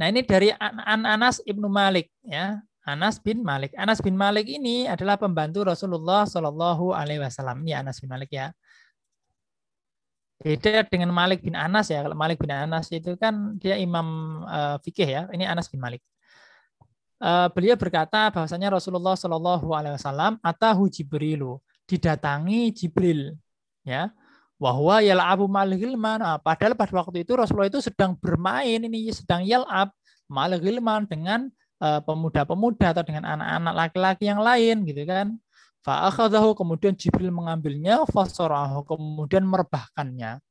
[0.00, 2.64] Nah ini dari An Anas ibnu Malik ya.
[2.88, 3.76] Anas bin Malik.
[3.76, 7.60] Anas bin Malik ini adalah pembantu Rasulullah Shallallahu Alaihi Wasallam.
[7.68, 8.48] Ini Anas bin Malik ya.
[10.40, 12.00] Beda dengan Malik bin Anas ya.
[12.00, 15.22] Kalau Malik bin Anas itu kan dia imam uh, fikih ya.
[15.28, 16.00] Ini Anas bin Malik.
[17.20, 23.36] Uh, beliau berkata bahwasanya Rasulullah Shallallahu Alaihi Wasallam atahu Jibrilu didatangi Jibril
[23.84, 24.08] ya
[24.60, 29.88] wahwa yal'abu mal Nah, padahal pada waktu itu Rasulullah itu sedang bermain ini sedang yal'ab
[30.28, 30.52] mal
[31.08, 31.48] dengan
[31.80, 35.40] Eh, pemuda-pemuda atau dengan anak-anak laki-laki yang lain gitu kan.
[35.80, 40.44] Fa'akhadahu kemudian Jibril mengambilnya fasarahu kemudian merebahkannya.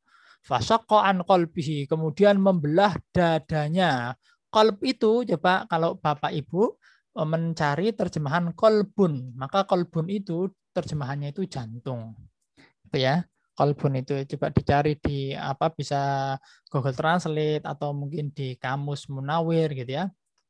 [0.90, 4.18] An qalbihi kemudian membelah dadanya.
[4.50, 6.82] Qalb itu coba kalau Bapak Ibu
[7.22, 12.18] eh, mencari terjemahan kolbun, maka kolbun itu terjemahannya itu jantung.
[12.90, 13.22] Itu ya.
[13.60, 16.00] Kolbun itu coba dicari di apa bisa
[16.72, 20.08] Google Translate atau mungkin di kamus Munawir gitu ya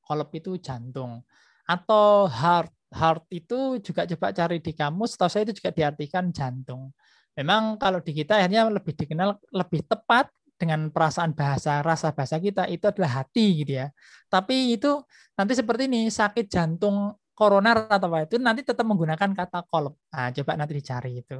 [0.09, 1.21] kolop itu jantung.
[1.69, 6.89] Atau heart, heart itu juga coba cari di kamus, setahu saya itu juga diartikan jantung.
[7.37, 12.65] Memang kalau di kita akhirnya lebih dikenal lebih tepat dengan perasaan bahasa, rasa bahasa kita
[12.67, 13.93] itu adalah hati gitu ya.
[14.27, 14.97] Tapi itu
[15.37, 19.95] nanti seperti ini, sakit jantung koroner atau apa itu nanti tetap menggunakan kata kolop.
[20.11, 21.37] Nah, coba nanti dicari itu.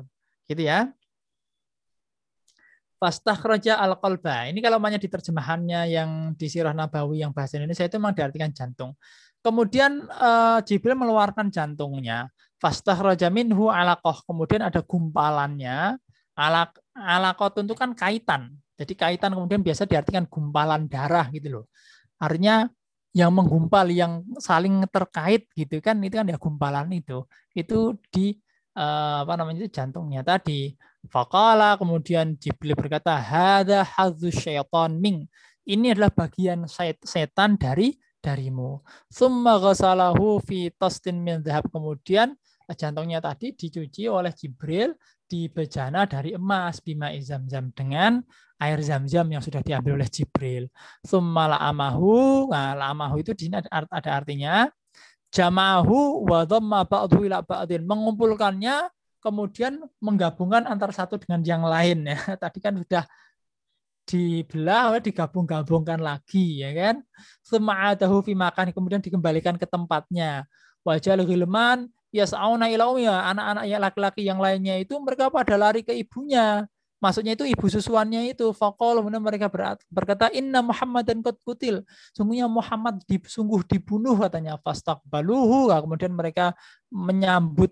[0.47, 0.87] Gitu ya.
[2.99, 4.51] Fastakhraja al-qalba.
[4.51, 8.91] Ini kalau banyak diterjemahannya yang di Sirah Nabawi yang bahasa Indonesia itu memang diartikan jantung.
[9.39, 12.27] Kemudian uh, Jibril mengeluarkan jantungnya.
[12.59, 14.19] Fastakhraja minhu alaqah.
[14.27, 15.95] Kemudian ada gumpalannya.
[16.35, 18.51] Alaq alaqah itu kan kaitan.
[18.75, 21.65] Jadi kaitan kemudian biasa diartikan gumpalan darah gitu loh.
[22.19, 22.67] Artinya
[23.15, 27.23] yang menggumpal yang saling terkait gitu kan itu kan ya gumpalan itu.
[27.55, 28.35] Itu di
[28.75, 30.75] uh, apa namanya itu jantungnya tadi
[31.07, 35.31] Fakala kemudian Jibril berkata, Hada hadzu syaitan ming.
[35.63, 36.65] Ini adalah bagian
[37.05, 38.83] setan dari darimu.
[39.07, 41.71] Summa ghasalahu fi tastin min dhahab.
[41.71, 42.35] Kemudian
[42.75, 44.97] jantungnya tadi dicuci oleh Jibril
[45.29, 48.17] di bejana dari emas bima izam-zam dengan
[48.59, 50.67] air zam-zam yang sudah diambil oleh Jibril.
[51.05, 52.49] Summa la'amahu.
[52.51, 54.67] Nah, la'amahu itu di sini ada artinya
[55.29, 57.85] jama'ahu wa dhamma ba'dhu ila ba'din.
[57.85, 62.17] Mengumpulkannya kemudian menggabungkan antara satu dengan yang lain ya.
[62.43, 63.03] Tadi kan sudah
[64.09, 66.95] dibelah digabung-gabungkan lagi ya kan.
[67.45, 70.49] Sema'adahu fi makan kemudian dikembalikan ke tempatnya.
[70.81, 76.65] Wajah hilman yas'auna ya anak-anak yang laki-laki yang lainnya itu mereka pada lari ke ibunya.
[76.99, 79.47] Maksudnya itu ibu susuannya itu fakol kemudian mereka
[79.87, 81.87] berkata inna Muhammad dan kot kutil.
[82.11, 84.59] Sungguhnya Muhammad di, sungguh dibunuh katanya
[85.07, 85.71] baluhu.
[85.71, 86.51] Kemudian mereka
[86.91, 87.71] menyambut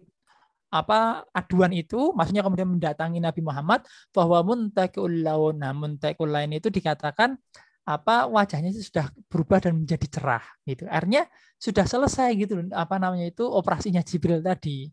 [0.67, 7.39] apa aduan itu maksudnya kemudian mendatangi Nabi Muhammad bahwa muntakul launa muntakul lain itu dikatakan
[7.87, 10.83] apa wajahnya itu sudah berubah dan menjadi cerah gitu.
[10.91, 11.23] Akhirnya
[11.55, 14.91] sudah selesai gitu apa namanya itu operasinya Jibril tadi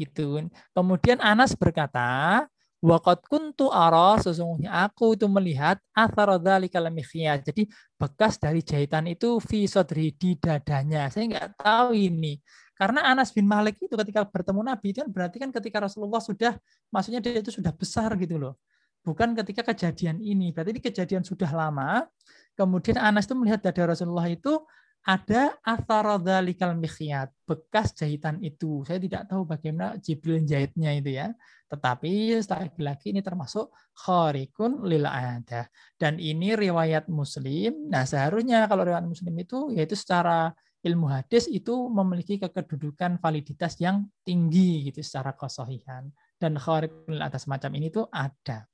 [0.00, 0.40] gitu.
[0.72, 2.48] Kemudian Anas berkata,
[2.80, 7.68] Waqat kuntu ara sesungguhnya aku itu melihat athar dzalikal Jadi
[8.00, 11.12] bekas dari jahitan itu fi sodri di dadanya.
[11.12, 12.40] Saya nggak tahu ini.
[12.80, 16.56] Karena Anas bin Malik itu ketika bertemu Nabi itu kan berarti kan ketika Rasulullah sudah
[16.88, 18.56] maksudnya dia itu sudah besar gitu loh.
[19.04, 20.48] Bukan ketika kejadian ini.
[20.48, 22.08] Berarti ini kejadian sudah lama.
[22.56, 24.64] Kemudian Anas itu melihat dada Rasulullah itu
[25.00, 28.84] ada atharadzalikal mikhyat, bekas jahitan itu.
[28.84, 31.32] Saya tidak tahu bagaimana Jibril jahitnya itu ya.
[31.72, 35.70] Tetapi lagi-lagi ini termasuk kharikun lil ada.
[35.96, 37.88] Dan ini riwayat Muslim.
[37.88, 44.08] Nah, seharusnya kalau riwayat Muslim itu yaitu secara ilmu hadis itu memiliki kedudukan validitas yang
[44.24, 46.08] tinggi gitu secara kesohihan
[46.40, 48.64] dan khawarikul atas macam ini tuh ada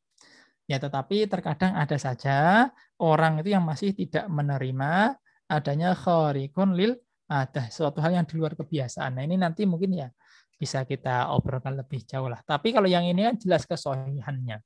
[0.71, 2.71] ya tetapi terkadang ada saja
[3.03, 6.95] orang itu yang masih tidak menerima adanya khawarikun lil
[7.27, 10.09] ada suatu hal yang di luar kebiasaan nah ini nanti mungkin ya
[10.57, 14.63] bisa kita obrolkan lebih jauh lah tapi kalau yang ini kan jelas kesohihannya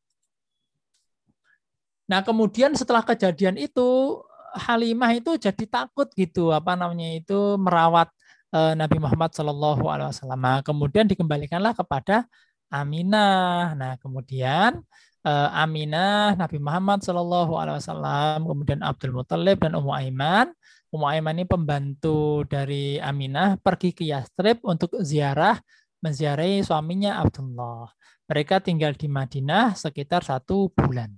[2.11, 4.19] Nah, kemudian setelah kejadian itu
[4.51, 8.11] Halimah itu jadi takut gitu apa namanya itu merawat
[8.51, 10.43] uh, Nabi Muhammad Shallallahu Alaihi Wasallam.
[10.43, 12.27] Nah, kemudian dikembalikanlah kepada
[12.66, 13.79] Aminah.
[13.79, 14.83] Nah kemudian
[15.23, 20.51] uh, Aminah, Nabi Muhammad Shallallahu Alaihi Wasallam, kemudian Abdul Muthalib dan Ummu Aiman.
[20.90, 25.54] Ummu ini pembantu dari Aminah pergi ke Yastrib untuk ziarah
[26.02, 27.87] menziarahi suaminya Abdullah.
[28.27, 31.15] Mereka tinggal di Madinah sekitar satu bulan.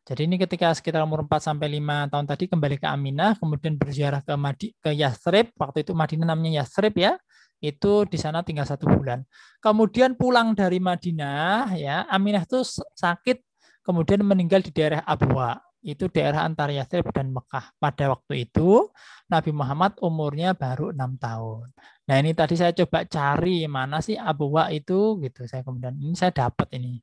[0.00, 4.24] Jadi ini ketika sekitar umur 4 sampai 5 tahun tadi kembali ke Aminah, kemudian berziarah
[4.24, 7.20] ke Madi, ke Yasrib, waktu itu Madinah namanya Yasrib ya.
[7.60, 9.22] Itu di sana tinggal satu bulan.
[9.60, 12.64] Kemudian pulang dari Madinah ya, Aminah itu
[12.96, 13.44] sakit
[13.84, 15.60] kemudian meninggal di daerah Abwa.
[15.80, 17.72] Itu daerah antara Yathrib dan Mekah.
[17.80, 18.88] Pada waktu itu
[19.32, 21.72] Nabi Muhammad umurnya baru enam tahun.
[22.08, 25.48] Nah ini tadi saya coba cari mana sih Abuwa itu gitu.
[25.48, 27.00] Saya kemudian ini saya dapat ini.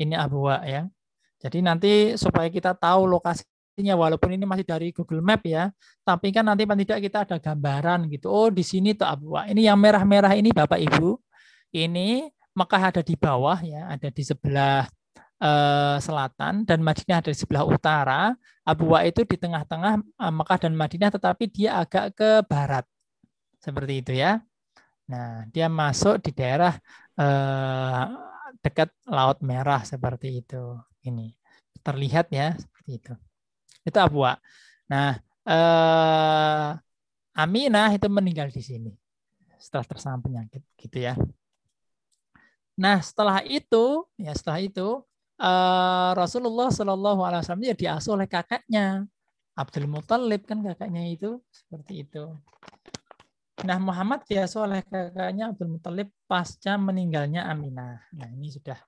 [0.00, 0.88] Ini Abuwa ya.
[1.40, 5.72] Jadi nanti supaya kita tahu lokasinya walaupun ini masih dari Google Map ya,
[6.04, 8.28] tapi kan nanti paling tidak kita ada gambaran gitu.
[8.28, 9.48] Oh di sini tuh Abuwa.
[9.48, 11.16] Ini yang merah-merah ini Bapak Ibu.
[11.72, 14.84] Ini Mekah ada di bawah ya, ada di sebelah
[15.42, 18.36] eh, selatan dan Madinah ada di sebelah utara.
[18.64, 22.84] Abuwa itu di tengah-tengah eh, Mekah dan Madinah tetapi dia agak ke barat.
[23.60, 24.40] Seperti itu ya.
[25.10, 26.76] Nah, dia masuk di daerah
[27.18, 28.04] eh,
[28.62, 30.76] dekat Laut Merah seperti itu.
[31.02, 31.32] Ini
[31.80, 33.12] terlihat ya seperti itu.
[33.84, 34.36] Itu Abuwa.
[34.92, 35.16] Nah,
[37.34, 38.92] Aminah itu meninggal di sini
[39.60, 41.14] setelah tersambung penyakit gitu ya.
[42.80, 45.04] Nah, setelah itu, ya setelah itu
[45.40, 49.08] uh, Rasulullah Shallallahu Alaihi Wasallam ya diasuh oleh kakaknya
[49.56, 52.36] Abdul Muthalib kan kakaknya itu seperti itu.
[53.60, 58.00] Nah Muhammad diasuh oleh kakaknya Abdul Muthalib pasca meninggalnya Aminah.
[58.16, 58.78] Nah ini sudah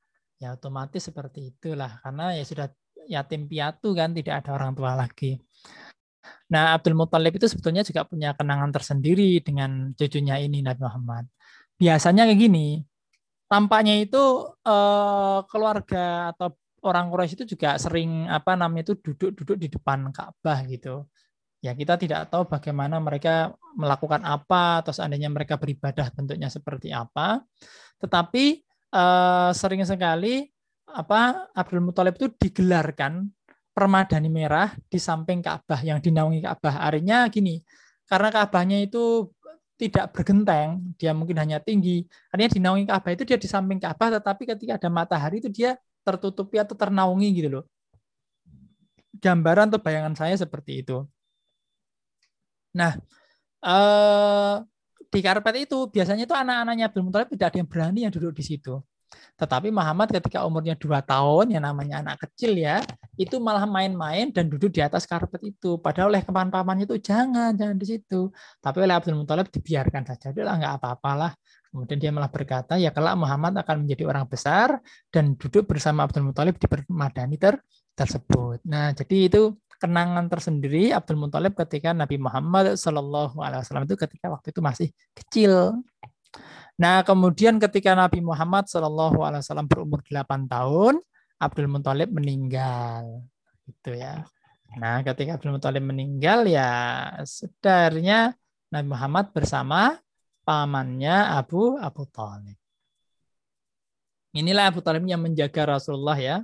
[0.41, 2.67] ya otomatis seperti itulah karena ya sudah
[3.07, 5.41] yatim piatu kan tidak ada orang tua lagi.
[6.53, 11.25] Nah Abdul Muthalib itu sebetulnya juga punya kenangan tersendiri dengan cucunya ini Nabi Muhammad.
[11.77, 12.79] Biasanya kayak gini,
[13.53, 16.57] tampaknya itu eh, keluarga atau
[16.89, 21.05] orang Quraisy itu juga sering apa namanya itu duduk-duduk di depan Ka'bah gitu.
[21.61, 27.45] Ya kita tidak tahu bagaimana mereka melakukan apa atau seandainya mereka beribadah bentuknya seperti apa.
[28.01, 28.45] Tetapi
[28.89, 30.49] eh, sering sekali
[30.89, 33.29] apa Abdul Muthalib itu digelarkan
[33.77, 36.89] permadani merah di samping Ka'bah yang dinaungi Ka'bah.
[36.89, 37.61] Artinya gini,
[38.09, 39.33] karena Ka'bahnya itu
[39.81, 42.07] tidak bergenteng, dia mungkin hanya tinggi.
[42.31, 45.75] Artinya di naungi Ka'bah itu dia di samping Ka'bah, tetapi ketika ada matahari itu dia
[46.07, 47.65] tertutupi atau ternaungi gitu loh.
[49.19, 51.07] Gambaran atau bayangan saya seperti itu.
[52.75, 52.97] Nah,
[53.63, 54.55] eh,
[55.13, 58.81] di karpet itu biasanya itu anak-anaknya Muthalib tidak ada yang berani yang duduk di situ.
[59.37, 62.81] Tetapi Muhammad ketika umurnya dua tahun, yang namanya anak kecil ya,
[63.19, 65.77] itu malah main-main dan duduk di atas karpet itu.
[65.81, 68.31] Padahal oleh paman-pamannya itu jangan, jangan di situ.
[68.63, 71.33] Tapi oleh Abdul Muthalib dibiarkan saja, lah nggak apa-apalah.
[71.73, 74.77] Kemudian dia malah berkata, ya kelak Muhammad akan menjadi orang besar
[75.09, 77.57] dan duduk bersama Abdul Muthalib di permadani ter
[77.97, 78.61] tersebut.
[78.69, 84.61] Nah, jadi itu kenangan tersendiri Abdul Muthalib ketika Nabi Muhammad Wasallam itu ketika waktu itu
[84.63, 85.83] masih kecil.
[86.83, 90.99] Nah, kemudian ketika Nabi Muhammad Wasallam berumur 8 tahun,
[91.39, 93.23] Abdul Muthalib meninggal,
[93.71, 94.27] gitu ya.
[94.83, 96.71] Nah, ketika Abdul Muthalib meninggal ya
[97.23, 98.35] sedarnya
[98.75, 99.95] Nabi Muhammad bersama
[100.43, 102.59] pamannya Abu Abu Talib.
[104.35, 106.43] Inilah Abu Talib yang menjaga Rasulullah ya.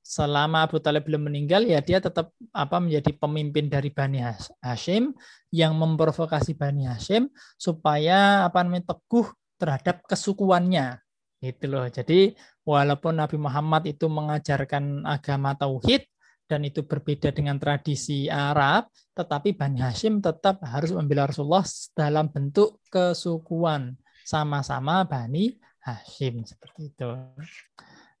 [0.00, 4.22] Selama Abu Talib belum meninggal ya dia tetap apa menjadi pemimpin dari Bani
[4.62, 5.10] Hashim
[5.50, 7.26] yang memprovokasi Bani Hashim
[7.58, 9.26] supaya apa namanya teguh
[9.56, 11.00] terhadap kesukuannya
[11.40, 11.84] gitu loh.
[11.88, 12.32] Jadi
[12.64, 16.08] walaupun Nabi Muhammad itu mengajarkan agama tauhid
[16.46, 18.86] dan itu berbeda dengan tradisi Arab,
[19.18, 27.10] tetapi Bani Hashim tetap harus membela Rasulullah dalam bentuk kesukuan sama-sama Bani Hashim seperti itu.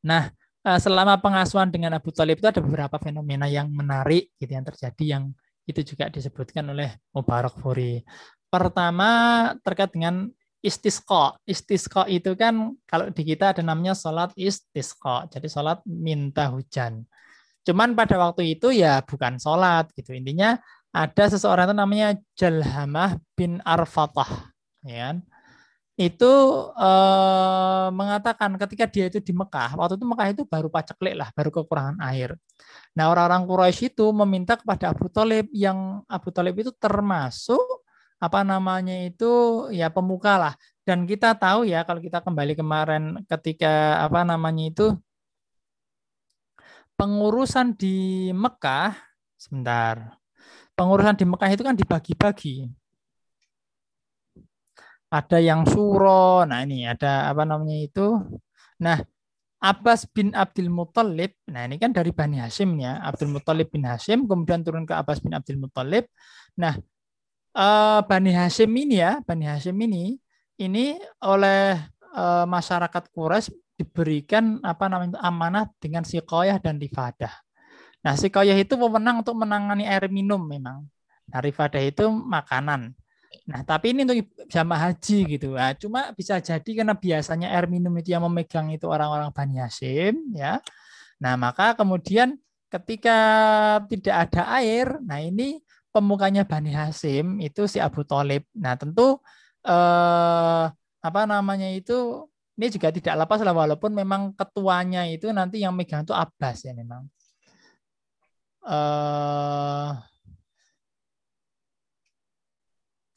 [0.02, 0.30] Nah,
[0.66, 5.04] eh, selama pengasuhan dengan Abu Talib itu ada beberapa fenomena yang menarik gitu yang terjadi
[5.18, 5.24] yang
[5.66, 8.02] itu juga disebutkan oleh Mubarak Furi.
[8.46, 9.10] Pertama
[9.66, 10.30] terkait dengan
[10.66, 11.38] istisqa.
[11.46, 15.30] Istisqa itu kan kalau di kita ada namanya sholat istisqa.
[15.30, 17.06] Jadi sholat minta hujan.
[17.62, 20.10] Cuman pada waktu itu ya bukan sholat gitu.
[20.14, 20.58] Intinya
[20.90, 24.50] ada seseorang itu namanya Jalhamah bin Arfatah.
[24.82, 25.16] Ya kan?
[25.96, 26.32] Itu
[26.76, 31.48] eh, mengatakan ketika dia itu di Mekah, waktu itu Mekah itu baru paceklik lah, baru
[31.48, 32.36] kekurangan air.
[32.96, 37.60] Nah orang-orang Quraisy itu meminta kepada Abu Talib yang Abu Talib itu termasuk
[38.16, 40.54] apa namanya itu ya pemuka lah.
[40.86, 44.86] Dan kita tahu ya kalau kita kembali kemarin ketika apa namanya itu
[46.96, 48.96] pengurusan di Mekah
[49.36, 50.16] sebentar.
[50.76, 52.68] Pengurusan di Mekah itu kan dibagi-bagi.
[55.06, 58.20] Ada yang suro, nah ini ada apa namanya itu.
[58.82, 59.00] Nah,
[59.62, 64.28] Abbas bin Abdul Muthalib, nah ini kan dari Bani Hashim ya, Abdul Muthalib bin Hashim,
[64.28, 66.04] kemudian turun ke Abbas bin Abdul Muthalib.
[66.60, 66.76] Nah,
[67.56, 70.20] uh, Bani Hashim ini ya, Bani Hashim ini
[70.60, 71.80] ini oleh
[72.12, 77.32] uh, masyarakat Quraisy diberikan apa namanya amanah dengan sikoyah dan rifadah.
[78.04, 80.86] Nah, sikoyah itu memenang untuk menangani air minum memang.
[81.26, 82.94] Nah, rifadah itu makanan.
[83.44, 84.16] Nah, tapi ini untuk
[84.48, 85.58] jamaah haji gitu.
[85.58, 90.32] Nah, cuma bisa jadi karena biasanya air minum itu yang memegang itu orang-orang Bani Hashim
[90.32, 90.62] ya.
[91.20, 92.38] Nah, maka kemudian
[92.72, 93.18] ketika
[93.90, 95.60] tidak ada air, nah ini
[95.96, 98.44] pemukanya Bani Hasim itu si Abu Talib.
[98.52, 99.16] Nah tentu
[99.64, 100.64] eh,
[101.00, 106.04] apa namanya itu ini juga tidak lepas lah walaupun memang ketuanya itu nanti yang megang
[106.04, 107.08] itu Abbas ya memang.
[108.66, 109.90] Eh,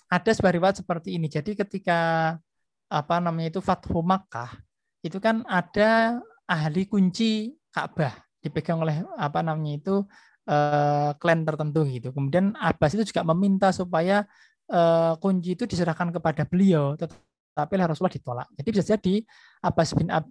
[0.10, 1.28] ada sebuah riwayat seperti ini.
[1.30, 2.00] Jadi ketika
[2.90, 4.50] apa namanya itu Fathu Makkah
[5.06, 6.18] itu kan ada
[6.50, 9.96] ahli kunci Ka'bah dipegang oleh apa namanya itu
[10.50, 12.10] uh, klan tertentu gitu.
[12.10, 14.26] Kemudian Abbas itu juga meminta supaya
[14.74, 18.48] uh, kunci itu diserahkan kepada beliau, tetapi Rasulullah ditolak.
[18.58, 19.16] Jadi bisa jadi
[19.62, 20.24] Abbas bin uh,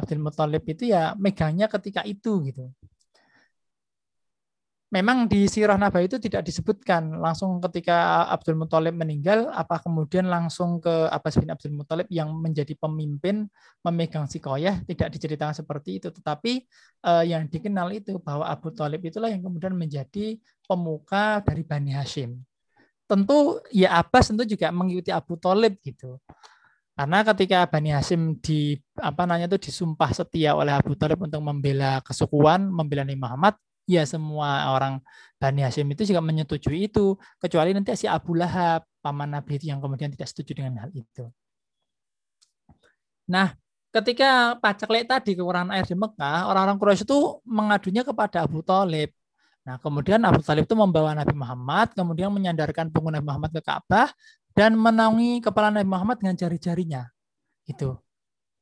[0.00, 2.72] Abdul Muthalib itu ya megangnya ketika itu gitu
[4.94, 7.18] memang di Sirah Nabawi itu tidak disebutkan.
[7.18, 12.78] Langsung ketika Abdul Muthalib meninggal apa kemudian langsung ke Abbas bin Abdul Muthalib yang menjadi
[12.78, 13.50] pemimpin
[13.82, 14.86] memegang sikoyah?
[14.86, 16.14] Tidak diceritakan seperti itu.
[16.14, 16.52] Tetapi
[17.10, 22.38] eh, yang dikenal itu bahwa Abu Thalib itulah yang kemudian menjadi pemuka dari Bani Hashim.
[23.10, 26.22] Tentu ya Abbas tentu juga mengikuti Abu Thalib gitu.
[26.94, 31.98] Karena ketika Bani Hashim di apa namanya itu disumpah setia oleh Abu Thalib untuk membela
[32.06, 35.00] kesukuan, membela Nabi Muhammad, ya semua orang
[35.36, 39.84] Bani Hashim itu juga menyetujui itu kecuali nanti si Abu Lahab paman Nabi itu yang
[39.84, 41.28] kemudian tidak setuju dengan hal itu.
[43.28, 43.56] Nah,
[43.92, 49.12] ketika paceklik tadi kekurangan air di Mekah, orang-orang Quraisy itu mengadunya kepada Abu Talib.
[49.64, 54.12] Nah, kemudian Abu Talib itu membawa Nabi Muhammad, kemudian menyandarkan punggung Nabi Muhammad ke Ka'bah
[54.52, 57.08] dan menaungi kepala Nabi Muhammad dengan jari-jarinya.
[57.64, 57.96] Itu.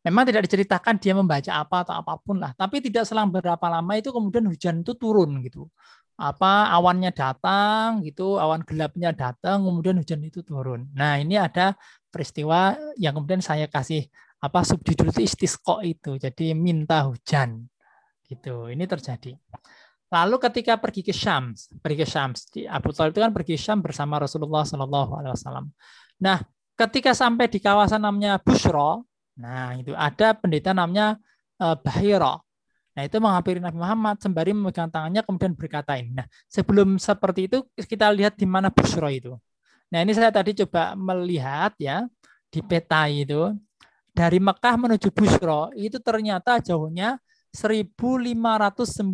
[0.02, 3.92] Memang tidak diceritakan dia membaca apa atau apa pun lah, tapi tidak selang berapa lama
[3.94, 5.70] itu kemudian hujan itu turun gitu.
[6.18, 10.90] Apa awannya datang gitu, awan gelapnya datang, kemudian hujan itu turun.
[10.98, 11.78] Nah, ini ada
[12.10, 14.10] peristiwa yang kemudian saya kasih
[14.42, 16.18] apa subjudul itu istisqo itu.
[16.18, 17.62] Jadi minta hujan.
[18.26, 18.74] Gitu.
[18.74, 19.38] Ini terjadi.
[20.12, 24.20] Lalu ketika pergi ke Syams, pergi ke Syams, Abu Thalib itu kan pergi ke bersama
[24.20, 25.72] Rasulullah Shallallahu alaihi wasallam.
[26.20, 26.36] Nah,
[26.76, 29.00] ketika sampai di kawasan namanya Bushra,
[29.40, 31.16] Nah, itu ada pendeta namanya
[31.56, 32.36] uh, Bahira.
[32.92, 36.12] Nah, itu menghampiri Nabi Muhammad sembari memegang tangannya kemudian berkata ini.
[36.12, 39.32] Nah, sebelum seperti itu kita lihat di mana Busro itu.
[39.88, 42.04] Nah, ini saya tadi coba melihat ya
[42.52, 43.56] di peta itu
[44.12, 47.16] dari Mekah menuju Busro itu ternyata jauhnya
[47.56, 49.08] 1596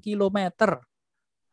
[0.00, 0.38] km.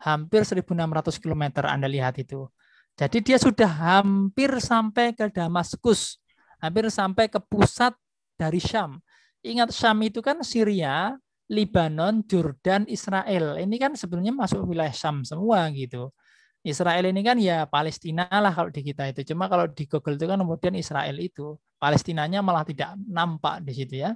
[0.01, 2.47] Hampir 1600 km Anda lihat itu.
[2.95, 6.20] Jadi dia sudah hampir sampai ke Damaskus
[6.61, 7.97] hampir sampai ke pusat
[8.37, 9.01] dari Syam.
[9.41, 11.17] Ingat Syam itu kan Syria,
[11.49, 13.57] Libanon, Jordan, Israel.
[13.57, 16.13] Ini kan sebenarnya masuk wilayah Syam semua gitu.
[16.61, 19.33] Israel ini kan ya Palestina lah kalau di kita itu.
[19.33, 21.57] Cuma kalau di Google itu kan kemudian Israel itu.
[21.81, 24.13] Palestinanya malah tidak nampak di situ ya.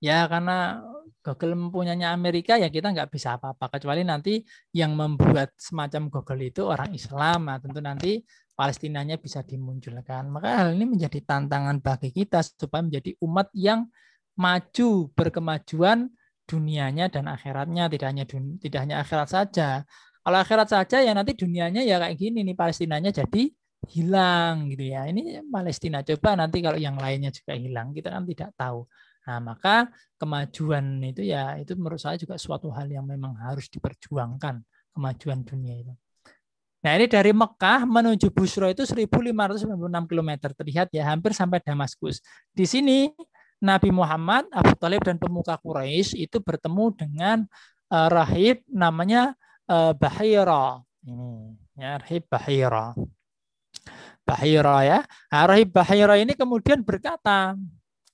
[0.00, 0.80] Ya karena
[1.20, 4.40] Google mempunyanya Amerika ya kita nggak bisa apa-apa kecuali nanti
[4.72, 7.44] yang membuat semacam Google itu orang Islam.
[7.44, 8.24] Nah, tentu nanti
[8.58, 10.34] Palestinanya bisa dimunculkan.
[10.34, 13.86] Maka hal ini menjadi tantangan bagi kita supaya menjadi umat yang
[14.34, 16.10] maju berkemajuan
[16.42, 19.86] dunianya dan akhiratnya tidak hanya dun, tidak hanya akhirat saja.
[20.26, 23.46] Kalau akhirat saja ya nanti dunianya ya kayak gini nih Palestinanya jadi
[23.86, 25.06] hilang gitu ya.
[25.06, 28.90] Ini Palestina coba nanti kalau yang lainnya juga hilang kita kan tidak tahu.
[29.28, 29.86] Nah, maka
[30.18, 35.78] kemajuan itu ya itu menurut saya juga suatu hal yang memang harus diperjuangkan kemajuan dunia
[35.78, 35.94] itu.
[36.78, 39.66] Nah ini dari Mekah menuju Busro itu 1596
[40.06, 42.22] km terlihat ya hampir sampai Damaskus.
[42.54, 43.10] Di sini
[43.58, 47.38] Nabi Muhammad, Abu Talib dan pemuka Quraisy itu bertemu dengan
[47.90, 49.34] uh, rahib namanya
[49.66, 50.78] uh, Bahira.
[51.02, 52.94] Ini ya rahib Bahira.
[54.22, 54.98] Bahira ya.
[55.34, 57.58] Nah, rahib Bahira ini kemudian berkata,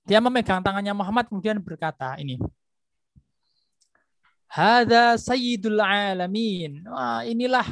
[0.09, 2.41] dia memegang tangannya Muhammad kemudian berkata ini.
[4.49, 6.87] Hada sayyidul alamin.
[6.87, 7.67] Wah, inilah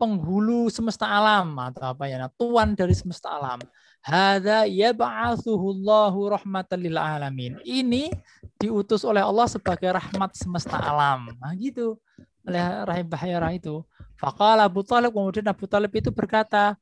[0.00, 3.60] penghulu semesta alam atau apa ya nah, tuan dari semesta alam.
[4.00, 7.60] Hada yab'atsuhullahu rahmatan lil alamin.
[7.60, 8.08] Ini
[8.56, 11.36] diutus oleh Allah sebagai rahmat semesta alam.
[11.36, 12.00] Nah gitu.
[12.48, 13.84] Oleh Rahim Bahayara itu.
[14.16, 16.80] Faqala Abu Talib kemudian Abu Talib itu berkata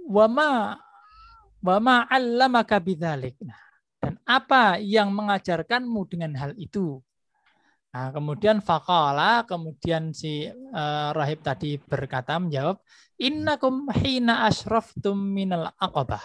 [0.00, 0.80] wama
[1.60, 3.36] wama 'allamaka bidzalik.
[3.44, 3.60] Nah,
[4.00, 7.04] dan apa yang mengajarkanmu dengan hal itu
[7.96, 12.76] Nah, kemudian fakala, kemudian si uh, rahib tadi berkata menjawab,
[13.16, 16.20] innakum hina ashraftum minal aqabah.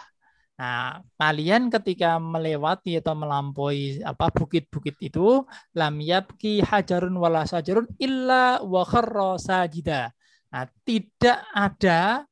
[0.59, 8.59] Nah, kalian ketika melewati atau melampaui apa bukit-bukit itu, lam yabki hajarun wala sajarun illa
[8.59, 10.11] wa kharra sajida.
[10.51, 12.27] Nah, tidak ada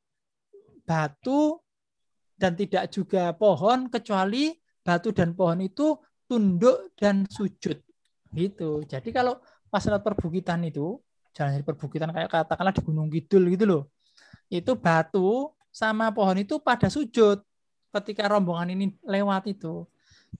[0.84, 1.56] batu
[2.36, 4.52] dan tidak juga pohon kecuali
[4.84, 5.96] batu dan pohon itu
[6.28, 7.89] tunduk dan sujud.
[8.30, 8.82] Gitu.
[8.86, 9.38] Jadi kalau
[9.70, 10.98] lewat perbukitan itu,
[11.34, 13.82] jalan di perbukitan kayak katakanlah di Gunung Kidul gitu loh.
[14.50, 17.38] Itu batu sama pohon itu pada sujud
[17.94, 19.86] ketika rombongan ini lewat itu.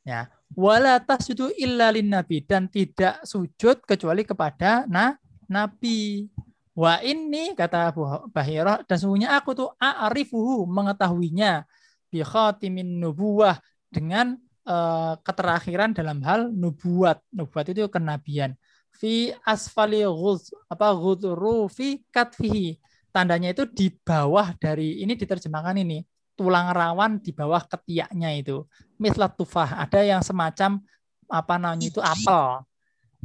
[0.06, 5.18] Ya, wala tasjudu illa nabi dan tidak sujud kecuali kepada na
[5.50, 6.30] nabi.
[6.74, 7.90] Wa ini kata
[8.30, 11.66] Bahirah dan sungguhnya aku tuh a'rifuhu mengetahuinya
[12.10, 13.58] bi khatimin nubuwah
[13.90, 17.20] dengan uh, keterakhiran dalam hal nubuat.
[17.32, 18.56] Nubuat itu kenabian.
[18.90, 22.76] Fi asfali ghuz apa ghudru fi katfihi.
[23.10, 26.02] Tandanya itu di bawah dari ini diterjemahkan ini
[26.38, 28.64] tulang rawan di bawah ketiaknya itu.
[28.96, 29.82] Mislat tufah.
[29.82, 30.80] Ada yang semacam
[31.30, 32.64] apa namanya itu apel.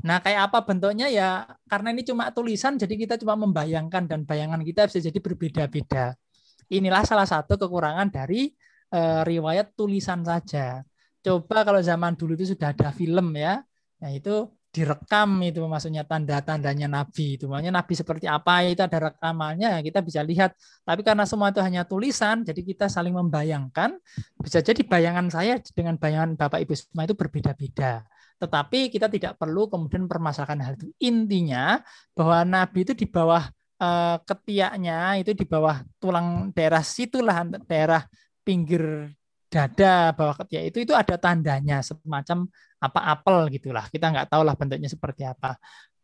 [0.03, 4.59] Nah, kayak apa bentuknya ya karena ini cuma tulisan jadi kita cuma membayangkan dan bayangan
[4.61, 6.19] kita bisa jadi berbeda-beda.
[6.67, 8.51] Inilah salah satu kekurangan dari
[8.91, 10.83] e, riwayat tulisan saja.
[11.25, 13.65] Coba kalau zaman dulu itu sudah ada film ya.
[13.97, 19.79] Nah, itu direkam itu maksudnya tanda-tandanya nabi itu makanya nabi seperti apa itu ada rekamannya
[19.87, 20.51] kita bisa lihat
[20.83, 23.95] tapi karena semua itu hanya tulisan jadi kita saling membayangkan
[24.35, 28.03] bisa jadi bayangan saya dengan bayangan bapak ibu semua itu berbeda-beda
[28.35, 30.91] tetapi kita tidak perlu kemudian permasalahkan hal itu.
[30.99, 31.79] Intinya
[32.11, 33.47] bahwa Nabi itu di bawah
[33.79, 38.03] uh, ketiaknya itu di bawah tulang daerah situlah daerah
[38.43, 39.07] pinggir
[39.47, 42.49] dada bawah ketiak itu itu ada tandanya semacam
[42.81, 43.85] apa apel gitulah.
[43.87, 45.55] Kita nggak tahu lah bentuknya seperti apa.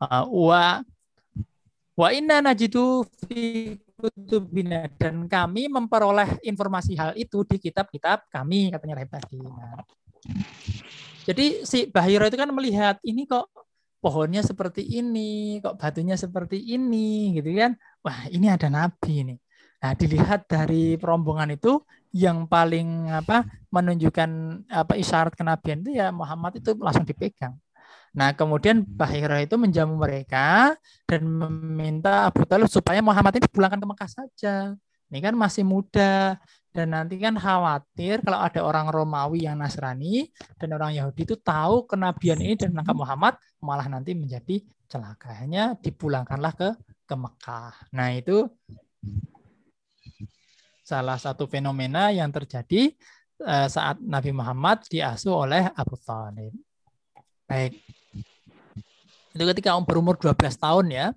[0.01, 0.63] Uh, wa
[1.97, 4.89] wa inna najidu fi kutubina.
[4.97, 9.37] Dan kami memperoleh informasi hal itu di kitab-kitab kami katanya tadi.
[9.37, 9.83] Nah,
[11.21, 13.45] jadi si Bahira itu kan melihat ini kok
[14.01, 17.77] pohonnya seperti ini, kok batunya seperti ini, gitu kan?
[18.01, 19.35] Wah, ini ada nabi ini.
[19.81, 24.29] Nah, dilihat dari perombongan itu yang paling apa menunjukkan
[24.67, 27.55] apa isyarat kenabian itu ya Muhammad itu langsung dipegang.
[28.11, 30.75] Nah, kemudian Bahira itu menjamu mereka
[31.07, 34.55] dan meminta Abu Talib supaya Muhammad ini dipulangkan ke Mekah saja.
[35.07, 36.35] Ini kan masih muda,
[36.71, 41.83] dan nanti kan khawatir kalau ada orang Romawi yang Nasrani dan orang Yahudi itu tahu
[41.83, 46.69] kenabian ini dan menangkap Muhammad malah nanti menjadi celakanya dipulangkanlah ke
[47.03, 47.75] ke Mekah.
[47.91, 48.47] Nah itu
[50.91, 52.91] salah satu fenomena yang terjadi
[53.39, 56.51] eh, saat Nabi Muhammad diasuh oleh Abu Thalib.
[57.47, 57.79] Baik.
[59.31, 61.07] Itu ketika berumur 12 tahun ya.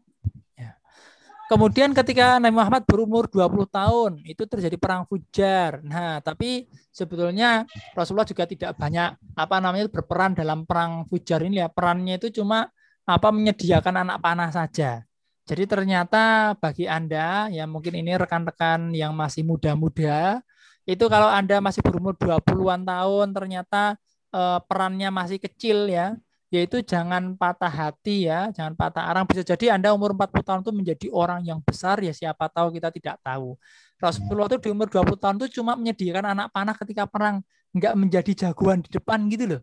[1.45, 5.85] Kemudian ketika Nabi Muhammad berumur 20 tahun, itu terjadi perang Fujar.
[5.85, 11.68] Nah, tapi sebetulnya Rasulullah juga tidak banyak apa namanya berperan dalam perang Fujar ini ya.
[11.68, 12.72] Perannya itu cuma
[13.05, 15.05] apa menyediakan anak panah saja.
[15.45, 20.40] Jadi ternyata bagi Anda yang mungkin ini rekan-rekan yang masih muda-muda,
[20.88, 23.97] itu kalau Anda masih berumur 20-an tahun ternyata
[24.32, 26.16] eh, perannya masih kecil ya
[26.55, 29.26] yaitu jangan patah hati ya, jangan patah arang.
[29.26, 32.95] Bisa jadi Anda umur 40 tahun itu menjadi orang yang besar ya siapa tahu kita
[32.95, 33.59] tidak tahu.
[33.99, 37.42] Rasulullah itu di umur 20 tahun itu cuma menyediakan anak panah ketika perang,
[37.74, 39.62] enggak menjadi jagoan di depan gitu loh.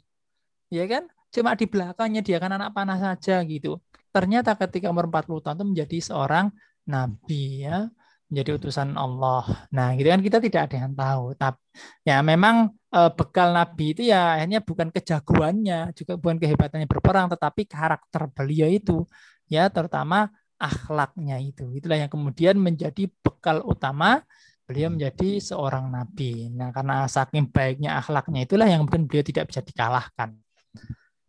[0.68, 1.08] Ya kan?
[1.32, 3.80] Cuma di belakang menyediakan anak panah saja gitu.
[4.12, 6.46] Ternyata ketika umur 40 tahun itu menjadi seorang
[6.86, 7.88] nabi ya
[8.32, 9.68] menjadi utusan Allah.
[9.76, 11.36] Nah, gitu kan kita tidak ada yang tahu.
[11.36, 11.60] Tapi
[12.08, 17.68] ya memang e, bekal Nabi itu ya akhirnya bukan kejagoannya, juga bukan kehebatannya berperang, tetapi
[17.68, 19.04] karakter beliau itu
[19.52, 21.76] ya terutama akhlaknya itu.
[21.76, 24.24] Itulah yang kemudian menjadi bekal utama
[24.64, 26.48] beliau menjadi seorang nabi.
[26.56, 30.40] Nah, karena saking baiknya akhlaknya itulah yang mungkin beliau tidak bisa dikalahkan.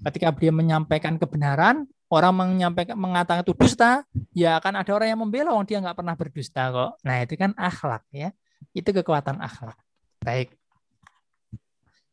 [0.03, 4.04] Ketika beliau menyampaikan kebenaran, orang menyampaikan mengatakan itu dusta,
[4.36, 7.00] ya akan ada orang yang membela orang dia nggak pernah berdusta kok.
[7.08, 8.28] Nah, itu kan akhlak ya.
[8.76, 9.80] Itu kekuatan akhlak.
[10.20, 10.52] Baik.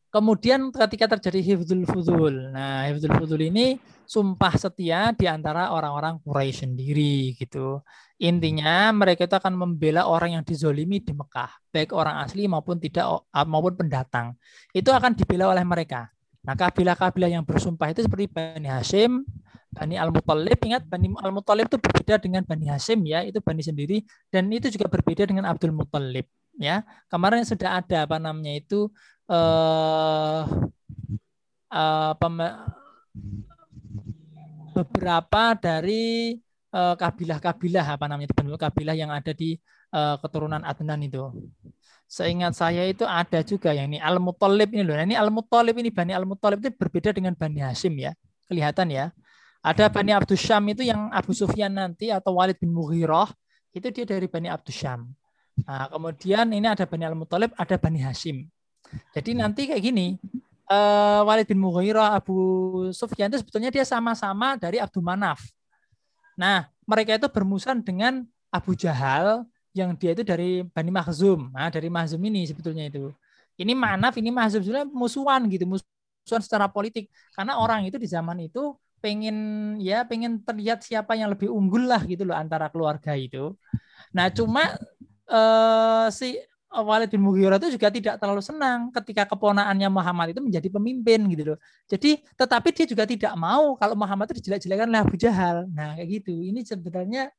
[0.10, 2.50] Kemudian ketika terjadi hifdzul fudul.
[2.50, 3.78] Nah, hifdzul fudul ini
[4.10, 7.84] sumpah setia di antara orang-orang Quraisy sendiri gitu.
[8.18, 13.06] Intinya mereka itu akan membela orang yang dizolimi di Mekah, baik orang asli maupun tidak
[13.46, 14.34] maupun pendatang.
[14.74, 16.10] Itu akan dibela oleh mereka.
[16.42, 19.28] Nah, kabilah-kabilah yang bersumpah itu seperti Bani Hashim,
[19.70, 20.58] Bani Al-Muttalib.
[20.66, 24.04] Ingat Bani Al-Muttalib itu berbeda dengan Bani Hashim ya, itu Bani sendiri
[24.34, 26.26] dan itu juga berbeda dengan Abdul Muttalib
[26.58, 26.84] ya.
[27.08, 28.90] Kemarin sudah ada apa namanya itu
[29.30, 30.44] eh
[31.70, 32.14] uh,
[34.74, 36.40] beberapa dari
[36.74, 39.58] uh, kabilah-kabilah apa namanya itu kabilah yang ada di
[39.94, 41.30] uh, keturunan Adnan itu.
[42.10, 44.98] Seingat saya itu ada juga yang ini Al-Muttalib ini loh.
[44.98, 48.18] Nah, ini Al-Muttalib ini Bani Al-Muttalib itu berbeda dengan Bani Hashim ya.
[48.50, 49.14] Kelihatan ya.
[49.60, 53.28] Ada Bani Abdus Syam itu yang Abu Sufyan nanti atau Walid bin Mughirah
[53.76, 55.12] itu dia dari Bani Abdus Syam.
[55.68, 58.48] Nah, kemudian ini ada Bani Al-Muttalib, ada Bani Hashim.
[59.12, 60.16] Jadi nanti kayak gini,
[60.72, 62.38] uh, Walid bin Mughirah, Abu
[62.96, 65.44] Sufyan itu sebetulnya dia sama-sama dari Abdul Manaf.
[66.40, 69.44] Nah, mereka itu bermusuhan dengan Abu Jahal
[69.76, 71.52] yang dia itu dari Bani Makhzum.
[71.52, 73.12] Nah, dari Makhzum ini sebetulnya itu.
[73.60, 77.12] Ini Manaf, ini Makhzum sebenarnya musuhan gitu, musuhan secara politik.
[77.36, 79.38] Karena orang itu di zaman itu pengen
[79.80, 83.56] ya pengen terlihat siapa yang lebih unggul lah gitu loh antara keluarga itu.
[84.16, 84.76] Nah, cuma
[85.30, 86.38] uh, si
[86.70, 91.44] Walid bin Mughirah itu juga tidak terlalu senang ketika keponaannya Muhammad itu menjadi pemimpin gitu
[91.54, 91.60] loh.
[91.90, 95.66] Jadi tetapi dia juga tidak mau kalau Muhammad itu dijelek-jelekan oleh Abu Jahal.
[95.74, 96.38] Nah, kayak gitu.
[96.46, 97.34] Ini sebenarnya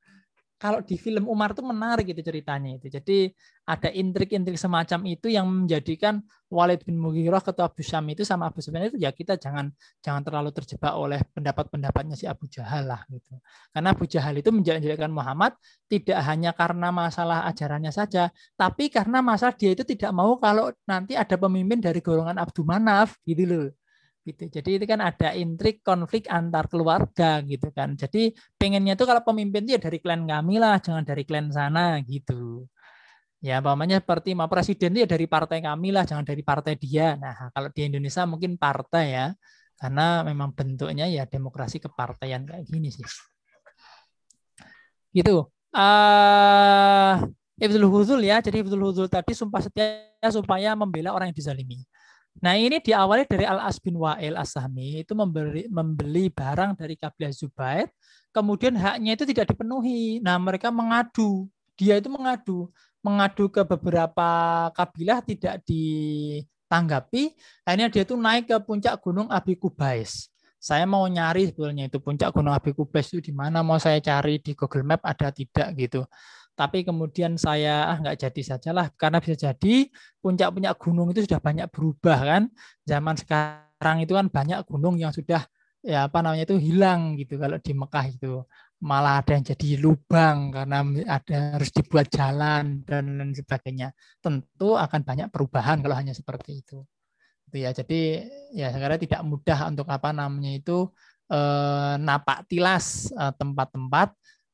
[0.60, 2.92] kalau di film Umar itu menarik itu ceritanya itu.
[2.92, 3.32] Jadi
[3.64, 6.20] ada intrik-intrik semacam itu yang menjadikan
[6.52, 9.72] Walid bin Mughirah ketua Abu Syam itu sama Abu Sufyan itu ya kita jangan
[10.04, 13.40] jangan terlalu terjebak oleh pendapat-pendapatnya si Abu Jahal lah gitu.
[13.72, 15.56] Karena Abu Jahal itu menjadikan Muhammad
[15.88, 21.16] tidak hanya karena masalah ajarannya saja, tapi karena masalah dia itu tidak mau kalau nanti
[21.16, 23.79] ada pemimpin dari golongan Abdul Manaf gitu loh
[24.24, 24.44] gitu.
[24.48, 27.96] Jadi itu kan ada intrik konflik antar keluarga gitu kan.
[27.96, 31.98] Jadi pengennya tuh kalau pemimpin itu ya dari klan kami lah, jangan dari klan sana
[32.04, 32.68] gitu.
[33.40, 37.16] Ya, pamannya seperti mau presiden itu ya dari partai kami lah, jangan dari partai dia.
[37.16, 39.26] Nah, kalau di Indonesia mungkin partai ya,
[39.80, 43.08] karena memang bentuknya ya demokrasi kepartaian kayak gini sih.
[45.16, 45.48] Gitu.
[45.72, 47.16] Uh,
[47.56, 51.80] Ibtul Huzul ya, jadi Ibtul Huzul tadi sumpah setia supaya membela orang yang dizalimi.
[52.40, 57.92] Nah ini diawali dari Al-As bin Wa'il As-Sahmi itu membeli, membeli barang dari kabilah Zubair,
[58.32, 60.24] kemudian haknya itu tidak dipenuhi.
[60.24, 62.72] Nah mereka mengadu, dia itu mengadu,
[63.04, 64.28] mengadu ke beberapa
[64.72, 67.36] kabilah tidak ditanggapi,
[67.68, 70.32] akhirnya dia itu naik ke puncak gunung Abi Kubais.
[70.60, 74.40] Saya mau nyari sebetulnya itu puncak gunung Abi Kubais itu di mana mau saya cari
[74.40, 76.08] di Google Map ada tidak gitu
[76.60, 78.92] tapi kemudian saya ah nggak jadi sajalah.
[79.00, 79.88] Karena bisa jadi
[80.20, 82.42] puncak-puncak gunung itu sudah banyak berubah kan?
[82.84, 85.40] Zaman sekarang itu kan banyak gunung yang sudah
[85.80, 88.44] ya apa namanya itu hilang gitu kalau di Mekah itu.
[88.80, 93.96] Malah ada yang jadi lubang karena ada harus dibuat jalan dan lain sebagainya.
[94.20, 96.84] Tentu akan banyak perubahan kalau hanya seperti itu.
[97.48, 97.72] Itu ya.
[97.72, 98.20] Jadi
[98.52, 100.92] ya sekarang tidak mudah untuk apa namanya itu
[101.32, 104.08] eh, napak tilas eh, tempat-tempat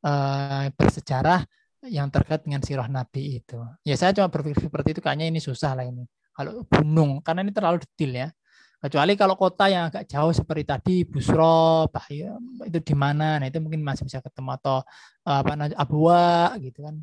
[0.06, 1.42] eh, bersejarah
[1.88, 3.58] yang terkait dengan sirah Nabi itu.
[3.86, 6.04] Ya saya cuma berpikir seperti itu kayaknya ini susah lah ini.
[6.36, 8.28] Kalau gunung karena ini terlalu detail ya.
[8.76, 12.36] Kecuali kalau kota yang agak jauh seperti tadi Busro, Bahaya,
[12.68, 13.40] itu di mana?
[13.40, 14.84] Nah itu mungkin masih bisa ketemu atau
[15.24, 17.00] apa namanya Abwa gitu kan.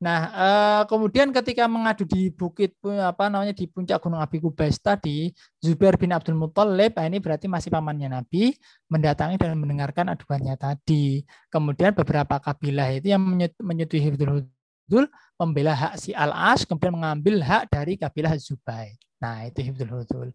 [0.00, 2.72] Nah, eh, kemudian ketika mengadu di bukit
[3.04, 5.28] apa namanya di puncak Gunung Abi Kubais tadi,
[5.60, 8.56] Zubair bin Abdul Muthalib, nah ini berarti masih pamannya Nabi,
[8.88, 11.20] mendatangi dan mendengarkan aduannya tadi.
[11.52, 13.20] Kemudian beberapa kabilah itu yang
[13.60, 14.48] menyetujui Hibdul
[14.88, 15.04] Hudul
[15.36, 18.96] membela hak si Al-As, kemudian mengambil hak dari kabilah Zubair.
[19.20, 20.28] Nah, itu Hibdul Hudul.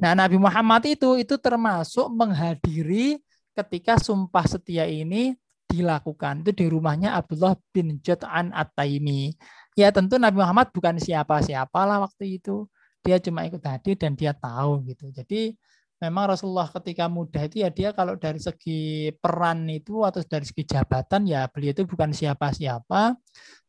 [0.00, 3.20] Nah, Nabi Muhammad itu itu termasuk menghadiri
[3.52, 5.36] ketika sumpah setia ini
[5.70, 9.32] dilakukan itu di rumahnya Abdullah bin Jat'an At-Taimi.
[9.78, 12.66] Ya tentu Nabi Muhammad bukan siapa-siapa lah waktu itu.
[13.00, 15.08] Dia cuma ikut hadir dan dia tahu gitu.
[15.14, 15.54] Jadi
[16.02, 20.64] memang Rasulullah ketika muda itu ya dia kalau dari segi peran itu atau dari segi
[20.64, 23.16] jabatan ya beliau itu bukan siapa-siapa.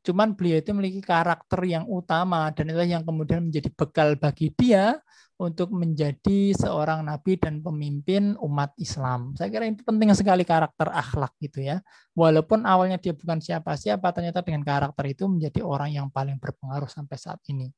[0.02, 4.98] Cuman beliau itu memiliki karakter yang utama dan itu yang kemudian menjadi bekal bagi dia
[5.42, 9.34] untuk menjadi seorang nabi dan pemimpin umat Islam.
[9.34, 11.82] Saya kira itu penting sekali karakter akhlak gitu ya.
[12.14, 17.18] Walaupun awalnya dia bukan siapa-siapa, ternyata dengan karakter itu menjadi orang yang paling berpengaruh sampai
[17.18, 17.74] saat ini.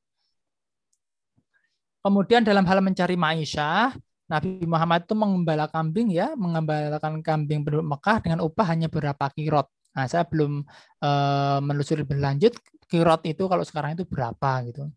[2.04, 3.96] Kemudian dalam hal mencari maisha,
[4.28, 9.72] Nabi Muhammad itu mengembala kambing ya, mengembalakan kambing penduduk Mekah dengan upah hanya berapa kirot.
[9.96, 10.68] Nah, saya belum
[11.00, 12.52] uh, menelusuri lebih lanjut
[12.92, 14.92] kirot itu kalau sekarang itu berapa gitu.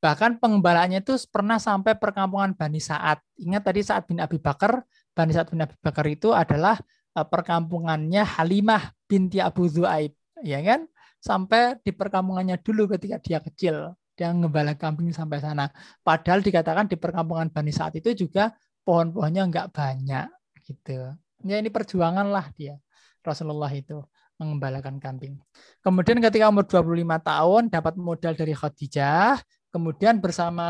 [0.00, 3.20] Bahkan pengembalaannya itu pernah sampai perkampungan Bani Sa'ad.
[3.36, 4.80] Ingat tadi saat bin Abi Bakar,
[5.12, 6.80] Bani Sa'ad bin Abi Bakar itu adalah
[7.12, 10.16] eh, perkampungannya Halimah binti Abu Zu'aib.
[10.40, 10.88] Ya kan?
[11.20, 13.92] Sampai di perkampungannya dulu ketika dia kecil.
[14.16, 15.68] Dia ngembala kambing sampai sana.
[16.00, 18.56] Padahal dikatakan di perkampungan Bani Sa'ad itu juga
[18.88, 20.28] pohon-pohonnya enggak banyak.
[20.64, 21.12] gitu.
[21.44, 22.80] Ya ini perjuangan lah dia.
[23.20, 24.00] Rasulullah itu
[24.40, 25.36] mengembalakan kambing.
[25.84, 29.36] Kemudian ketika umur 25 tahun dapat modal dari Khadijah,
[29.70, 30.66] Kemudian bersama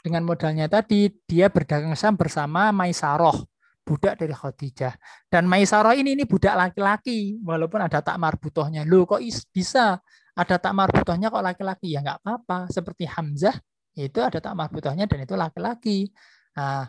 [0.00, 3.34] dengan modalnya tadi, dia berdagang saham bersama Maisaroh,
[3.82, 4.94] budak dari Khadijah.
[5.26, 8.86] Dan Maisaroh ini ini budak laki-laki, walaupun ada tak marbutohnya.
[8.86, 9.20] Loh kok
[9.50, 9.98] bisa
[10.38, 11.92] ada tak marbutohnya kok laki-laki?
[11.92, 12.70] Ya nggak apa-apa.
[12.70, 13.58] Seperti Hamzah,
[13.98, 16.06] itu ada tak marbutohnya dan itu laki-laki.
[16.54, 16.86] Nah,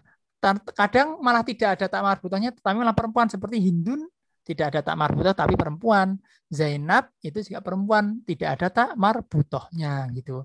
[0.77, 4.05] kadang malah tidak ada tak marbutohnya, tetapi malah perempuan seperti Hindun
[4.41, 6.17] tidak ada tak marbutoh tapi perempuan.
[6.51, 10.43] Zainab itu juga perempuan, tidak ada tak marbutohnya gitu.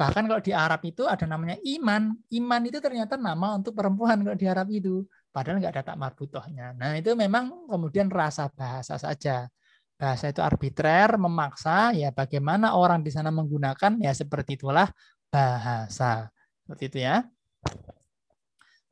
[0.00, 2.16] Bahkan kalau di Arab itu ada namanya iman.
[2.32, 5.04] Iman itu ternyata nama untuk perempuan kalau di Arab itu.
[5.28, 6.72] Padahal nggak ada tak marbutohnya.
[6.72, 9.52] Nah itu memang kemudian rasa bahasa saja.
[10.00, 14.88] Bahasa itu arbitrer, memaksa, ya bagaimana orang di sana menggunakan, ya seperti itulah
[15.28, 16.32] bahasa.
[16.64, 17.20] Seperti itu ya.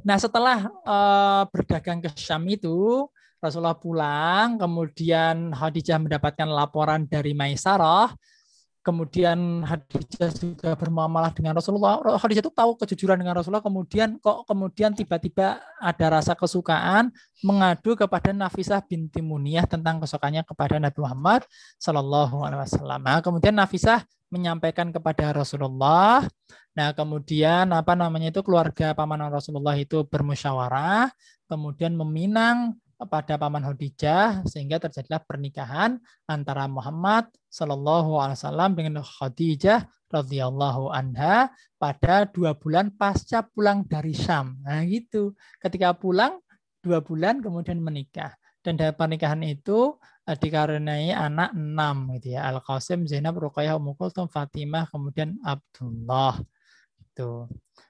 [0.05, 3.09] Nah setelah uh, berdagang ke Syam itu,
[3.41, 8.13] Rasulullah pulang, kemudian Khadijah mendapatkan laporan dari Maisarah,
[8.89, 12.01] kemudian Khadijah juga bermuamalah dengan Rasulullah.
[12.01, 17.13] Khadijah itu tahu kejujuran dengan Rasulullah, kemudian kok kemudian tiba-tiba ada rasa kesukaan
[17.45, 21.45] mengadu kepada Nafisah binti Muniyah tentang kesukaannya kepada Nabi Muhammad
[21.77, 23.01] Shallallahu Alaihi Wasallam.
[23.05, 26.25] Nah, kemudian Nafisah menyampaikan kepada Rasulullah.
[26.73, 31.13] Nah, kemudian apa namanya itu keluarga paman Rasulullah itu bermusyawarah,
[31.45, 39.87] kemudian meminang pada paman Khadijah sehingga terjadilah pernikahan antara Muhammad Shallallahu Alaihi Wasallam dengan Khadijah
[40.11, 44.59] radhiyallahu anha pada dua bulan pasca pulang dari Syam.
[44.67, 45.37] Nah gitu.
[45.63, 46.43] Ketika pulang
[46.83, 49.95] dua bulan kemudian menikah dan dari pernikahan itu
[50.27, 53.95] eh, dikarenai anak enam gitu ya Al Qasim Zainab Ruqayyah Ummu
[54.29, 56.43] Fatimah kemudian Abdullah
[56.99, 57.47] itu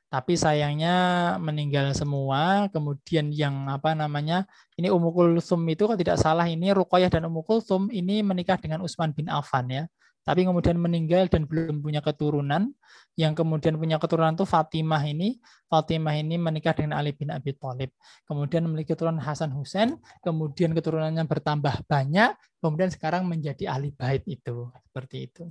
[0.08, 0.94] tapi sayangnya
[1.36, 2.66] meninggal semua.
[2.72, 4.48] Kemudian yang apa namanya
[4.80, 8.80] ini Ummu Kulsum itu kalau tidak salah ini Ruqayyah dan Ummu Kulsum ini menikah dengan
[8.80, 9.84] Utsman bin Affan ya.
[10.28, 12.68] Tapi kemudian meninggal dan belum punya keturunan.
[13.16, 15.40] Yang kemudian punya keturunan itu Fatimah ini.
[15.72, 17.88] Fatimah ini menikah dengan Ali bin Abi Thalib.
[18.28, 19.96] Kemudian memiliki keturunan Hasan Husain.
[20.20, 22.36] Kemudian keturunannya bertambah banyak.
[22.60, 24.68] Kemudian sekarang menjadi ahli bait itu.
[24.84, 25.48] Seperti itu.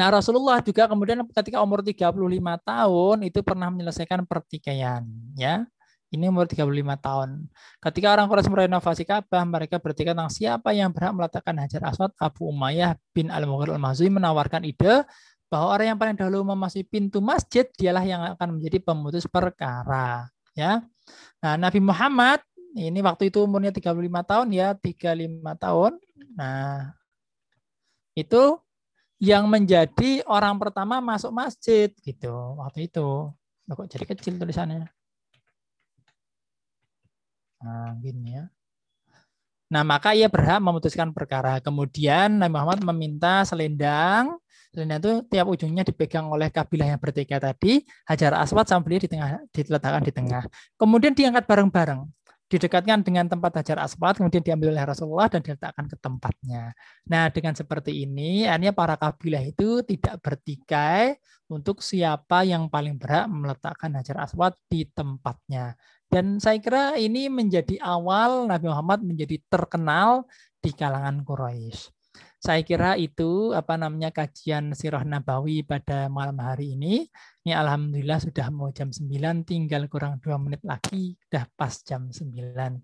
[0.00, 2.08] Nah, Rasulullah juga kemudian ketika umur 35
[2.64, 5.04] tahun itu pernah menyelesaikan pertikaian,
[5.36, 5.68] ya.
[6.08, 7.52] Ini umur 35 tahun.
[7.84, 12.16] Ketika orang Quraisy merenovasi Ka'bah, mereka bertikai tentang siapa yang berhak meletakkan Hajar Aswad.
[12.16, 15.04] Abu Umayyah bin Al-Mughir Al-Mahzui menawarkan ide
[15.52, 20.80] bahwa orang yang paling dahulu memasuki pintu masjid dialah yang akan menjadi pemutus perkara, ya.
[21.44, 22.40] Nah, Nabi Muhammad
[22.72, 25.92] ini waktu itu umurnya 35 tahun ya, 35 tahun.
[26.40, 26.96] Nah,
[28.16, 28.56] itu
[29.20, 33.28] yang menjadi orang pertama masuk masjid gitu waktu itu.
[33.68, 34.88] Loh, kok jadi kecil tulisannya?
[37.60, 38.48] Nah, gini ya.
[39.70, 41.60] Nah, maka ia berhak memutuskan perkara.
[41.60, 44.40] Kemudian Nabi Muhammad meminta selendang.
[44.72, 47.84] Selendang itu tiap ujungnya dipegang oleh kabilah yang bertiga tadi.
[48.08, 50.42] Hajar Aswad beliau di tengah, diletakkan di tengah.
[50.74, 52.02] Kemudian diangkat bareng-bareng
[52.50, 56.74] didekatkan dengan tempat hajar aswad, kemudian diambil oleh Rasulullah dan diletakkan ke tempatnya.
[57.06, 61.14] Nah, dengan seperti ini, artinya para kabilah itu tidak bertikai
[61.46, 65.78] untuk siapa yang paling berhak meletakkan hajar aswad di tempatnya.
[66.10, 70.26] Dan saya kira ini menjadi awal Nabi Muhammad menjadi terkenal
[70.58, 71.99] di kalangan Quraisy.
[72.40, 77.04] Saya kira itu apa namanya kajian Sirah Nabawi pada malam hari ini.
[77.44, 82.80] Ini alhamdulillah sudah mau jam 9, tinggal kurang dua menit lagi, sudah pas jam 9.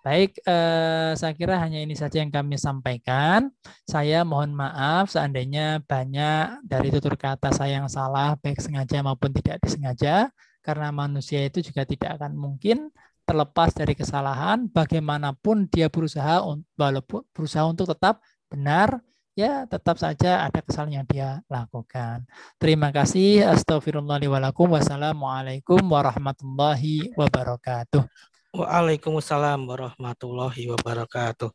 [0.00, 3.52] Baik, eh, saya kira hanya ini saja yang kami sampaikan.
[3.84, 9.60] Saya mohon maaf seandainya banyak dari tutur kata saya yang salah, baik sengaja maupun tidak
[9.60, 10.32] disengaja,
[10.64, 12.88] karena manusia itu juga tidak akan mungkin
[13.28, 16.40] terlepas dari kesalahan, bagaimanapun dia berusaha,
[16.80, 19.04] walaupun berusaha untuk tetap benar,
[19.38, 22.26] ya tetap saja ada kesalahan yang dia lakukan.
[22.58, 23.46] Terima kasih.
[23.46, 24.66] Astagfirullahaladzim.
[24.66, 28.02] Wassalamualaikum warahmatullahi wabarakatuh.
[28.48, 31.50] Waalaikumsalam warahmatullahi wabarakatuh.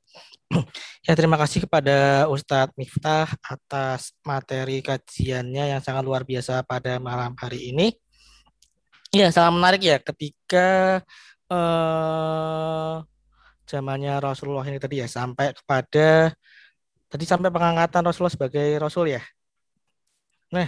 [1.03, 7.35] Ya, terima kasih kepada Ustadz Miftah atas materi kajiannya yang sangat luar biasa pada malam
[7.35, 7.91] hari ini.
[9.11, 11.03] Ya, sangat menarik ya ketika
[11.51, 12.95] eh,
[13.67, 16.31] zamannya Rasulullah ini tadi ya sampai kepada
[17.13, 19.21] Tadi sampai pengangkatan Rasulullah sebagai Rasul ya.
[20.49, 20.65] Nah,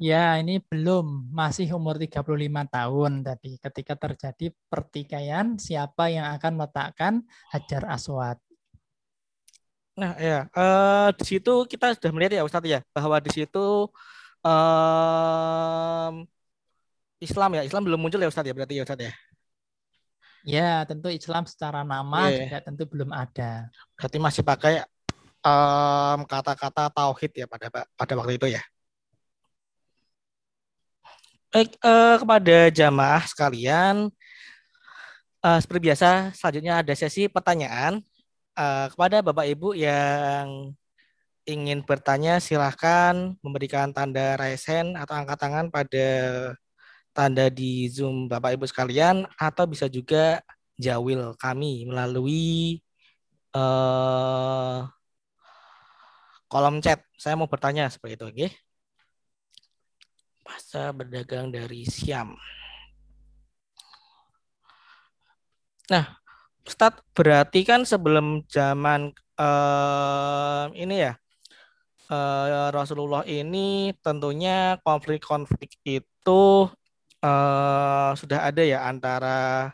[0.00, 2.24] Ya, ini belum, masih umur 35
[2.72, 7.20] tahun tadi ketika terjadi pertikaian siapa yang akan meletakkan
[7.52, 8.40] Hajar Aswad.
[10.00, 13.92] Nah, ya, uh, di situ kita sudah melihat ya Ustadz ya, bahwa di situ
[14.40, 16.14] um,
[17.20, 19.12] Islam ya, Islam belum muncul ya Ustadz ya, berarti ya Ustadz ya.
[20.48, 22.48] Ya, tentu Islam secara nama yeah.
[22.48, 23.68] juga tentu belum ada.
[24.00, 24.80] Berarti masih pakai
[25.40, 27.66] kata kata-kata tauhid ya pada
[27.96, 28.62] pada waktu itu ya.
[31.50, 34.06] Baik uh, kepada jamaah sekalian,
[35.42, 37.98] uh, seperti biasa selanjutnya ada sesi pertanyaan
[38.54, 40.70] uh, kepada bapak ibu yang
[41.48, 46.08] ingin bertanya silahkan memberikan tanda raise hand atau angkat tangan pada
[47.10, 50.38] tanda di zoom bapak ibu sekalian atau bisa juga
[50.78, 52.78] jawil kami melalui
[53.56, 54.86] uh,
[56.50, 57.06] kolom chat.
[57.14, 58.48] Saya mau bertanya seperti itu, oke?
[60.50, 62.34] masa berdagang dari Siam.
[65.86, 66.06] Nah,
[66.66, 71.14] Ustadz, berarti kan sebelum zaman uh, ini ya,
[72.10, 76.66] uh, Rasulullah ini tentunya konflik-konflik itu
[77.22, 79.70] uh, sudah ada ya antara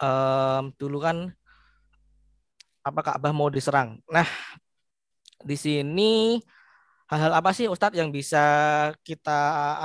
[0.00, 1.28] um, dulu kan
[2.84, 4.00] apa Ka'bah mau diserang.
[4.08, 4.28] Nah,
[5.44, 6.42] di sini
[7.08, 8.42] hal-hal apa sih Ustadz yang bisa
[9.06, 9.40] kita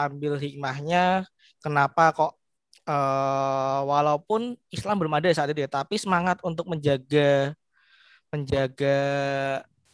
[0.09, 1.23] ambil hikmahnya?
[1.63, 2.35] Kenapa kok
[2.87, 7.55] uh, walaupun Islam belum ada saat itu ya, tapi semangat untuk menjaga
[8.33, 8.99] menjaga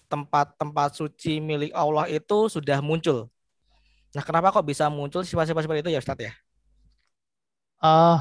[0.09, 3.29] tempat-tempat suci milik Allah itu sudah muncul.
[4.09, 6.33] Nah, kenapa kok bisa muncul sifat-sifat seperti itu ya Ustadz ya?
[7.79, 8.19] Oh,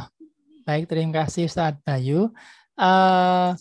[0.69, 2.29] baik terima kasih Ustadz Bayu.
[2.77, 3.57] Uh,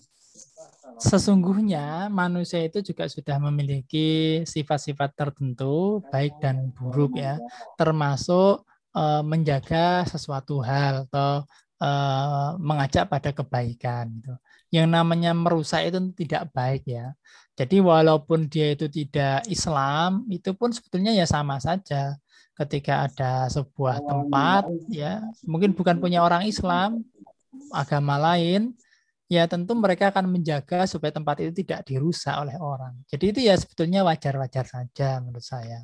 [0.98, 7.38] sesungguhnya manusia itu juga sudah memiliki sifat-sifat tertentu baik dan buruk ya
[7.78, 8.66] termasuk
[8.98, 11.46] uh, menjaga sesuatu hal atau
[11.82, 14.34] uh, mengajak pada kebaikan gitu.
[14.74, 17.14] yang namanya merusak itu tidak baik ya
[17.58, 22.18] jadi walaupun dia itu tidak Islam itu pun sebetulnya ya sama saja
[22.58, 27.06] ketika ada sebuah tempat ya mungkin bukan punya orang Islam
[27.70, 28.74] agama lain
[29.28, 32.96] ya tentu mereka akan menjaga supaya tempat itu tidak dirusak oleh orang.
[33.12, 35.84] Jadi itu ya sebetulnya wajar-wajar saja menurut saya.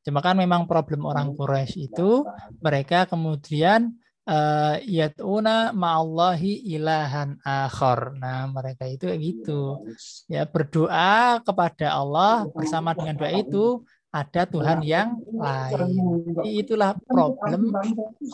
[0.00, 2.24] Cuma kan memang problem orang Quraisy itu
[2.64, 3.92] mereka kemudian
[4.24, 8.16] uh, yatuna ma'allahi ilahan akhor.
[8.16, 9.84] Nah, mereka itu gitu.
[10.24, 15.86] Ya berdoa kepada Allah bersama dengan doa itu ada Tuhan yang lain.
[16.34, 17.70] Jadi itulah problem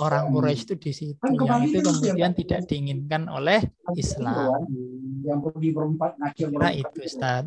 [0.01, 3.61] orang Quraisy itu di situ yang itu kemudian tidak diinginkan oleh
[3.93, 4.65] Islam.
[6.57, 7.45] Nah itu Ustaz.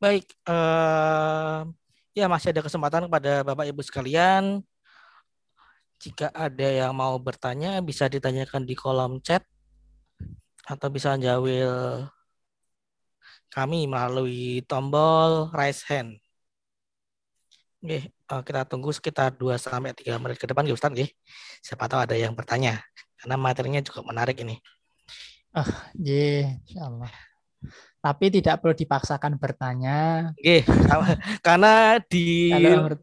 [0.00, 1.68] Baik, uh,
[2.16, 4.64] ya masih ada kesempatan kepada Bapak Ibu sekalian.
[6.00, 9.44] Jika ada yang mau bertanya bisa ditanyakan di kolom chat
[10.64, 12.08] atau bisa jawil
[13.50, 16.16] kami melalui tombol raise hand.
[17.80, 21.10] Oke, eh, kita tunggu sekitar 2 sampai 3 menit ke depan ya Ustaz nggih.
[21.64, 22.78] Siapa tahu ada yang bertanya
[23.18, 24.60] karena materinya juga menarik ini.
[25.50, 27.10] Ah, oh, yeah, insyaallah.
[28.00, 30.30] Tapi tidak perlu dipaksakan bertanya.
[30.32, 30.64] Oke,
[31.46, 32.54] karena di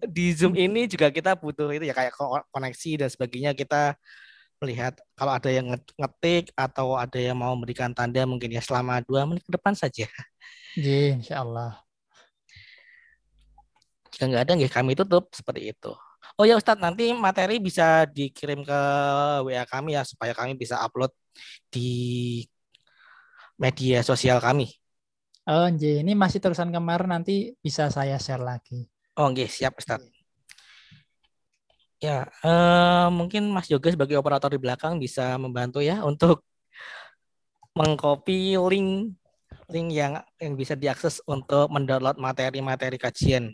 [0.09, 2.17] di Zoom ini juga kita butuh itu ya kayak
[2.49, 3.93] koneksi dan sebagainya kita
[4.61, 9.25] melihat kalau ada yang ngetik atau ada yang mau memberikan tanda mungkin ya selama dua
[9.29, 10.09] menit ke depan saja.
[10.77, 11.81] Iya, insya Allah.
[14.13, 15.93] Jika nggak ada, nggak kami tutup seperti itu.
[16.37, 18.79] Oh ya Ustadz, nanti materi bisa dikirim ke
[19.45, 21.09] WA kami ya supaya kami bisa upload
[21.69, 22.45] di
[23.57, 24.69] media sosial kami.
[25.47, 26.03] Oh, J.
[26.03, 28.85] ini masih terusan kemarin nanti bisa saya share lagi.
[29.15, 30.16] Oh, nggih, siap Ustadz.
[31.97, 36.45] Ya, eh, mungkin Mas Yoga sebagai operator di belakang bisa membantu ya untuk
[37.73, 39.17] mengcopy link
[39.73, 43.53] link yang yang bisa diakses untuk mendownload materi-materi kajian.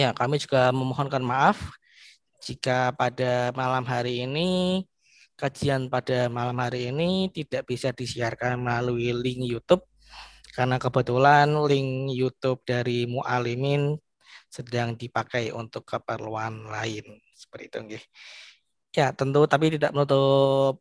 [0.00, 1.60] Ya, kami juga memohonkan maaf
[2.40, 4.48] jika pada malam hari ini
[5.36, 9.84] kajian pada malam hari ini tidak bisa disiarkan melalui link YouTube
[10.56, 14.00] karena kebetulan link YouTube dari Mualimin
[14.48, 17.04] sedang dipakai untuk keperluan lain
[17.36, 18.04] seperti itu nggih.
[18.96, 20.80] Ya, tentu tapi tidak menutup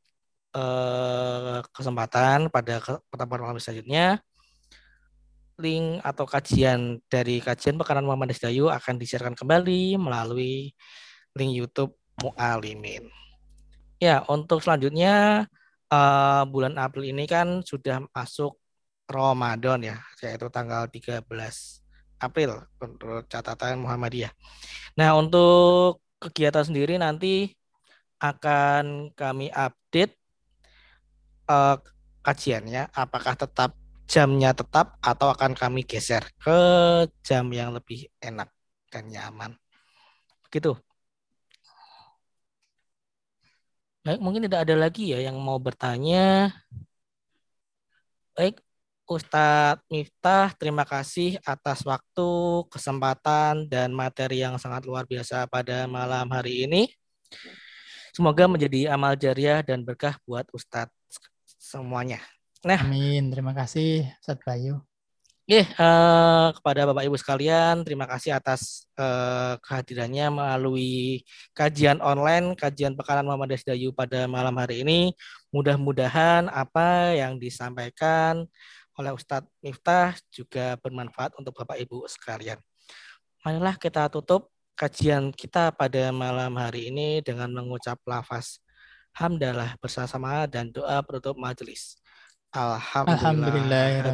[0.55, 2.79] eh, kesempatan pada
[3.11, 4.23] pertemuan selanjutnya
[5.59, 10.71] link atau kajian dari kajian pekanan Muhammad Dayu akan disiarkan kembali melalui
[11.35, 11.93] link YouTube
[12.23, 13.11] Mualimin.
[13.99, 15.45] Ya, untuk selanjutnya
[15.91, 18.55] uh, bulan April ini kan sudah masuk
[19.09, 21.27] Ramadan ya, yaitu tanggal 13
[22.19, 24.31] April menurut catatan Muhammadiyah.
[24.95, 27.51] Nah, untuk kegiatan sendiri nanti
[28.19, 30.19] akan kami update
[31.47, 31.79] uh,
[32.19, 33.78] kajiannya apakah tetap
[34.09, 36.59] jamnya tetap atau akan kami geser ke
[37.21, 38.49] jam yang lebih enak
[38.89, 39.53] dan nyaman.
[40.49, 40.73] Begitu.
[44.01, 46.49] Baik, mungkin tidak ada lagi ya yang mau bertanya.
[48.33, 48.57] Baik,
[49.05, 52.29] Ustadz Miftah, terima kasih atas waktu,
[52.73, 56.89] kesempatan, dan materi yang sangat luar biasa pada malam hari ini.
[58.09, 62.38] Semoga menjadi amal jariah dan berkah buat Ustadz semuanya.
[62.59, 63.31] Nah, amin.
[63.31, 64.83] Terima kasih Ustaz Bayu.
[65.49, 71.25] Oke, eh, kepada Bapak Ibu sekalian, terima kasih atas eh, kehadirannya melalui
[71.57, 75.15] kajian online, kajian Pekanan Muhammad Dayu pada malam hari ini.
[75.49, 78.45] Mudah-mudahan apa yang disampaikan
[78.93, 82.59] oleh Ustadz Miftah juga bermanfaat untuk Bapak Ibu sekalian.
[83.41, 88.59] Marilah kita tutup kajian kita pada malam hari ini dengan mengucap lafaz
[89.15, 91.97] hamdalah bersama dan doa penutup majelis.
[92.49, 94.09] Alhamdulillah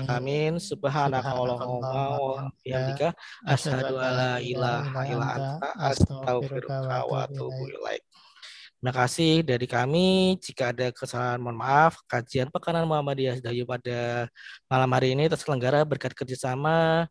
[0.00, 3.12] alamin subhanakallahumma wa bihamdika
[3.44, 8.00] asyhadu alla ilaha illa anta astaghfiruka wa atubu ilaik.
[8.80, 10.40] Terima kasih dari kami.
[10.40, 12.00] Jika ada kesalahan, mohon maaf.
[12.08, 14.24] Kajian Pekanan Muhammadiyah Dayu pada
[14.72, 17.04] malam hari ini terselenggara berkat kerjasama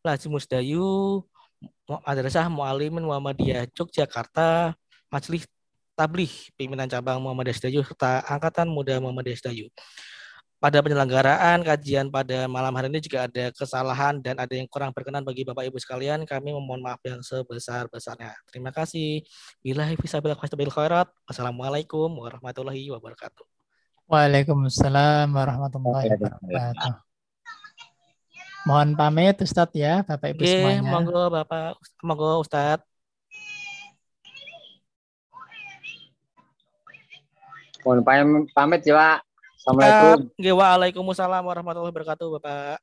[0.00, 1.28] Lajimus Dayu,
[1.84, 4.72] Madrasah Mualimin Muhammadiyah Yogyakarta,
[5.12, 5.44] Majelis
[5.96, 9.72] Tabligh Pimpinan Cabang Muhammadiyah Sedayu serta Angkatan Muda Muhammadiyah Sedayu.
[10.56, 15.20] Pada penyelenggaraan kajian pada malam hari ini juga ada kesalahan dan ada yang kurang berkenan
[15.24, 16.24] bagi Bapak Ibu sekalian.
[16.24, 18.32] Kami memohon maaf yang sebesar-besarnya.
[18.48, 19.24] Terima kasih.
[19.60, 21.08] Bila khairat.
[21.28, 23.44] Wassalamualaikum warahmatullahi wabarakatuh.
[24.08, 26.92] Waalaikumsalam warahmatullahi wabarakatuh.
[28.66, 30.82] Mohon pamit Ustadz ya, Bapak Ibu Oke, semuanya.
[30.88, 32.82] Monggo Bapak, monggo Ustadz.
[37.86, 38.02] Mohon
[38.50, 39.18] pamit ya, Pak.
[39.62, 40.18] Assalamualaikum.
[40.42, 42.82] Ya, Waalaikumsalam warahmatullahi wabarakatuh, Bapak.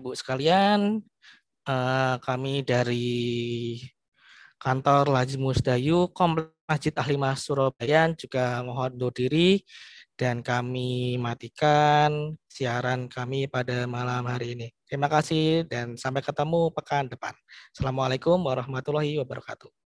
[0.00, 1.04] Bu sekalian,
[1.68, 3.76] uh, kami dari
[4.56, 9.58] kantor Laji Musdayu Komplek Masjid Ahlimah Surabaya juga mohon undur diri
[10.14, 14.68] dan kami matikan siaran kami pada malam hari ini.
[14.86, 17.34] Terima kasih dan sampai ketemu pekan depan.
[17.74, 19.79] Assalamualaikum warahmatullahi wabarakatuh.